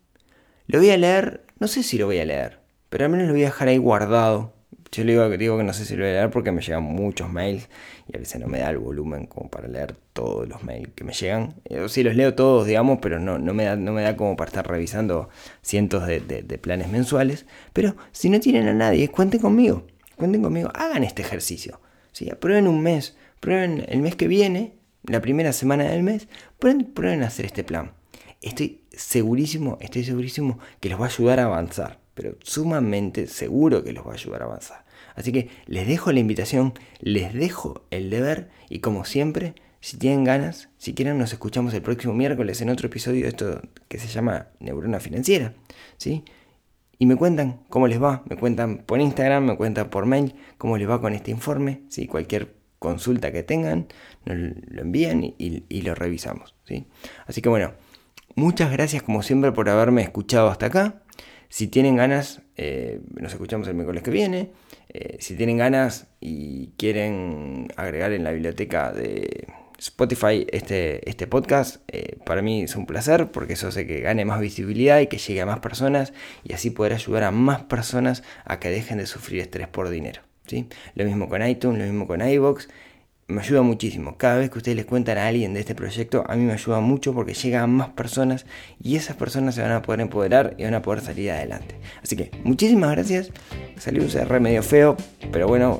Lo 0.67 0.79
voy 0.79 0.91
a 0.91 0.97
leer, 0.97 1.47
no 1.59 1.67
sé 1.67 1.83
si 1.83 1.99
lo 1.99 2.07
voy 2.07 2.19
a 2.19 2.25
leer, 2.25 2.61
pero 2.89 3.05
al 3.05 3.11
menos 3.11 3.27
lo 3.27 3.33
voy 3.33 3.43
a 3.43 3.47
dejar 3.47 3.69
ahí 3.69 3.79
guardado 3.79 4.58
yo 4.91 5.05
le 5.05 5.37
digo, 5.37 5.59
que 5.59 5.65
no 5.65 5.73
sé 5.73 5.85
si 5.85 5.95
lo 5.97 6.03
voy 6.03 6.11
a 6.11 6.15
leer 6.15 6.31
porque 6.31 6.51
me 6.51 6.63
llegan 6.63 6.83
muchos 6.83 7.31
mails 7.31 7.69
y 8.07 8.17
a 8.17 8.21
veces 8.21 8.41
no 8.41 8.47
me 8.47 8.61
da 8.61 8.71
el 8.71 8.79
volumen 8.79 9.27
como 9.27 9.51
para 9.51 9.69
leer 9.69 9.95
todos 10.13 10.49
los 10.49 10.63
mails 10.63 10.91
que 10.95 11.05
me 11.05 11.13
llegan. 11.13 11.55
Yo 11.69 11.85
eh, 11.85 11.89
sí 11.89 12.03
los 12.03 12.17
leo 12.17 12.35
todos, 12.35 12.67
digamos, 12.67 12.99
pero 13.03 13.19
no, 13.19 13.39
no, 13.39 13.53
me, 13.55 13.65
da, 13.65 13.77
no 13.77 13.93
me 13.93 14.03
da 14.03 14.17
como 14.17 14.37
para 14.37 14.49
estar 14.49 14.67
revisando 14.67 15.29
cientos 15.63 16.07
de, 16.07 16.21
planes 16.61 16.89
mensuales. 16.89 17.47
Pero 17.73 17.97
si 18.13 18.31
no 18.31 18.41
tienen 18.41 18.69
a 18.69 18.75
nadie, 18.75 19.09
cuenten 19.09 19.41
conmigo. 19.41 19.87
Cuenten 20.17 20.43
conmigo, 20.43 20.71
hagan 20.75 21.05
este 21.05 21.23
ejercicio. 21.23 21.81
¿sí? 22.13 22.31
Prueben 22.41 22.67
un 22.67 22.83
mes, 22.83 23.17
prueben 23.41 23.85
el 23.89 24.01
mes 24.01 24.17
que 24.17 24.27
viene, 24.27 24.75
la 25.05 25.21
primera 25.21 25.53
semana 25.53 25.85
del 25.85 26.03
mes, 26.03 26.29
prueben, 26.59 26.85
prueben 26.87 27.23
hacer 27.23 27.45
este 27.47 27.63
plan. 27.63 27.93
Estoy 28.41 28.83
segurísimo, 28.91 29.79
estoy 29.81 30.05
segurísimo 30.05 30.59
que 30.81 30.89
los 30.89 31.01
va 31.01 31.07
a 31.07 31.09
ayudar 31.09 31.41
a 31.41 31.45
avanzar 31.45 31.99
pero 32.19 32.37
sumamente 32.43 33.29
seguro 33.29 33.85
que 33.85 33.93
los 33.93 34.05
va 34.05 34.11
a 34.11 34.15
ayudar 34.15 34.43
a 34.43 34.47
avanzar. 34.47 34.85
Así 35.15 35.31
que 35.31 35.51
les 35.67 35.87
dejo 35.87 36.11
la 36.11 36.19
invitación, 36.19 36.75
les 36.99 37.33
dejo 37.33 37.85
el 37.93 38.11
deber 38.11 38.49
y 38.69 38.81
como 38.81 39.05
siempre, 39.05 39.55
si 39.79 39.99
tienen 39.99 40.25
ganas, 40.25 40.69
si 40.79 40.95
quieren 40.95 41.17
nos 41.17 41.33
escuchamos 41.33 41.75
el 41.75 41.83
próximo 41.83 42.15
miércoles 42.15 42.61
en 42.61 42.71
otro 42.71 42.89
episodio 42.89 43.23
de 43.23 43.29
esto 43.29 43.63
que 43.87 44.01
se 44.01 44.09
llama 44.09 44.49
Neurona 44.59 44.99
Financiera, 44.99 45.55
¿sí? 45.97 46.25
Y 46.99 47.07
me 47.07 47.15
cuentan 47.15 47.61
cómo 47.69 47.87
les 47.87 48.03
va, 48.03 48.25
me 48.29 48.37
cuentan 48.37 48.79
por 48.79 49.01
Instagram, 49.01 49.45
me 49.45 49.57
cuentan 49.57 49.91
por 49.91 50.05
mail 50.05 50.35
cómo 50.57 50.77
les 50.77 50.91
va 50.91 51.01
con 51.01 51.15
este 51.15 51.31
informe, 51.31 51.83
¿sí? 51.89 52.09
Cualquier 52.09 52.57
consulta 52.81 53.31
que 53.31 53.45
tengan, 53.45 53.87
nos 54.25 54.37
lo 54.67 54.83
envían 54.83 55.23
y, 55.23 55.35
y 55.69 55.83
lo 55.83 55.95
revisamos, 55.95 56.57
¿sí? 56.65 56.85
Así 57.29 57.43
que 57.43 57.49
bueno, 57.49 57.75
muchas 58.35 58.73
gracias 58.73 59.05
como 59.05 59.23
siempre 59.23 59.53
por 59.53 59.69
haberme 59.69 60.03
escuchado 60.03 60.49
hasta 60.49 60.67
acá. 60.67 61.03
Si 61.49 61.69
tienen 61.69 61.97
ganas, 61.97 62.43
eh, 62.57 63.01
nos 63.19 63.33
escuchamos 63.33 63.67
el 63.69 63.75
miércoles 63.75 64.03
que 64.03 64.11
viene. 64.11 64.51
Eh, 64.91 65.17
si 65.21 65.35
tienen 65.35 65.57
ganas 65.57 66.07
y 66.21 66.69
quieren 66.77 67.69
agregar 67.77 68.13
en 68.13 68.25
la 68.25 68.33
biblioteca 68.33 68.93
de 68.93 69.47
Spotify 69.79 70.47
este, 70.51 71.09
este 71.09 71.27
podcast, 71.27 71.83
eh, 71.89 72.19
para 72.27 72.43
mí 72.43 72.63
es 72.63 72.77
un 72.77 72.85
placer 72.85 73.31
porque 73.31 73.55
eso 73.55 73.69
hace 73.69 73.87
que 73.87 74.01
gane 74.01 74.25
más 74.25 74.41
visibilidad 74.41 75.01
y 75.01 75.07
que 75.07 75.19
llegue 75.19 75.41
a 75.41 75.47
más 75.47 75.61
personas 75.61 76.13
y 76.45 76.53
así 76.53 76.71
poder 76.71 76.93
ayudar 76.93 77.25
a 77.25 77.31
más 77.31 77.63
personas 77.63 78.25
a 78.45 78.59
que 78.61 78.71
dejen 78.71 78.99
de 78.99 79.07
sufrir 79.07 79.41
estrés 79.41 79.69
por 79.69 79.89
dinero. 79.89 80.23
¿sí? 80.47 80.69
Lo 80.95 81.05
mismo 81.05 81.29
con 81.29 81.47
iTunes, 81.47 81.79
lo 81.79 81.85
mismo 81.85 82.07
con 82.07 82.21
iVoox 82.21 82.67
me 83.29 83.43
ayuda 83.43 83.61
muchísimo. 83.61 84.17
Cada 84.17 84.39
vez 84.39 84.51
que 84.51 84.57
ustedes 84.57 84.77
les 84.77 84.87
cuentan 84.87 85.19
a 85.19 85.27
alguien 85.27 85.53
de 85.53 85.61
este 85.61 85.75
proyecto, 85.75 86.25
a 86.27 86.35
mí 86.35 86.45
me 86.45 86.55
ayuda 86.55 86.81
mucho 86.81 87.13
porque 87.13 87.35
llega 87.35 87.63
a 87.63 87.67
más 87.67 87.91
personas 87.91 88.47
y 88.83 88.97
esas 88.97 89.17
personas 89.17 89.55
se 89.55 89.61
van 89.61 89.73
a 89.73 89.83
poder 89.83 90.01
empoderar 90.01 90.55
y 90.57 90.65
van 90.65 90.73
a 90.73 90.81
poder 90.81 91.03
salir 91.03 91.31
adelante. 91.31 91.77
Así 92.03 92.17
que 92.17 92.31
muchísimas 92.43 92.91
gracias. 92.93 93.31
Salió 93.77 94.03
un 94.03 94.09
CR 94.09 94.41
medio 94.41 94.63
feo, 94.63 94.97
pero 95.31 95.47
bueno, 95.47 95.79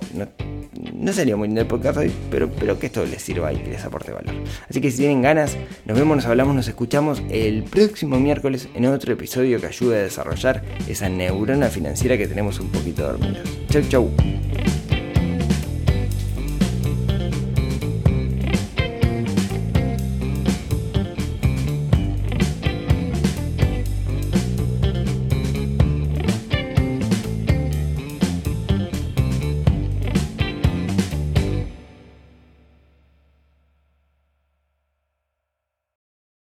no, 0.93 1.13
salió 1.15 1.39
muy 1.39 1.49
lindo 1.49 1.63
el 1.63 1.67
podcast 1.67 1.97
hoy, 1.97 2.13
pero, 2.31 2.51
pero 2.51 2.79
que 2.79 2.87
esto 2.87 3.05
les 3.07 3.23
sirva 3.23 3.51
y 3.51 3.57
que 3.57 3.71
les 3.71 3.83
aporte 3.83 4.13
valor. 4.13 4.35
Así 4.69 4.83
que 4.83 4.91
si 4.91 4.99
tienen 4.99 5.23
ganas, 5.23 5.57
nos 5.87 5.99
vemos, 5.99 6.19
nos 6.19 6.27
hablamos, 6.27 6.55
nos 6.55 6.69
escuchamos 6.69 7.23
el 7.31 7.65
próximo 7.65 8.21
miércoles 8.21 8.69
en 8.75 8.85
otro 8.85 9.15
episodio 9.15 9.59
que 9.59 9.69
ayude 9.69 10.01
a 10.01 10.03
desarrollar 10.03 10.63
esa 10.87 11.09
neurona 11.09 11.69
financiera 11.69 12.19
que 12.19 12.29
tenemos 12.29 12.61
un 12.61 12.69
poquito 12.69 13.05
dormida. 13.05 13.43
Chau, 13.71 13.83
chau. 13.89 14.11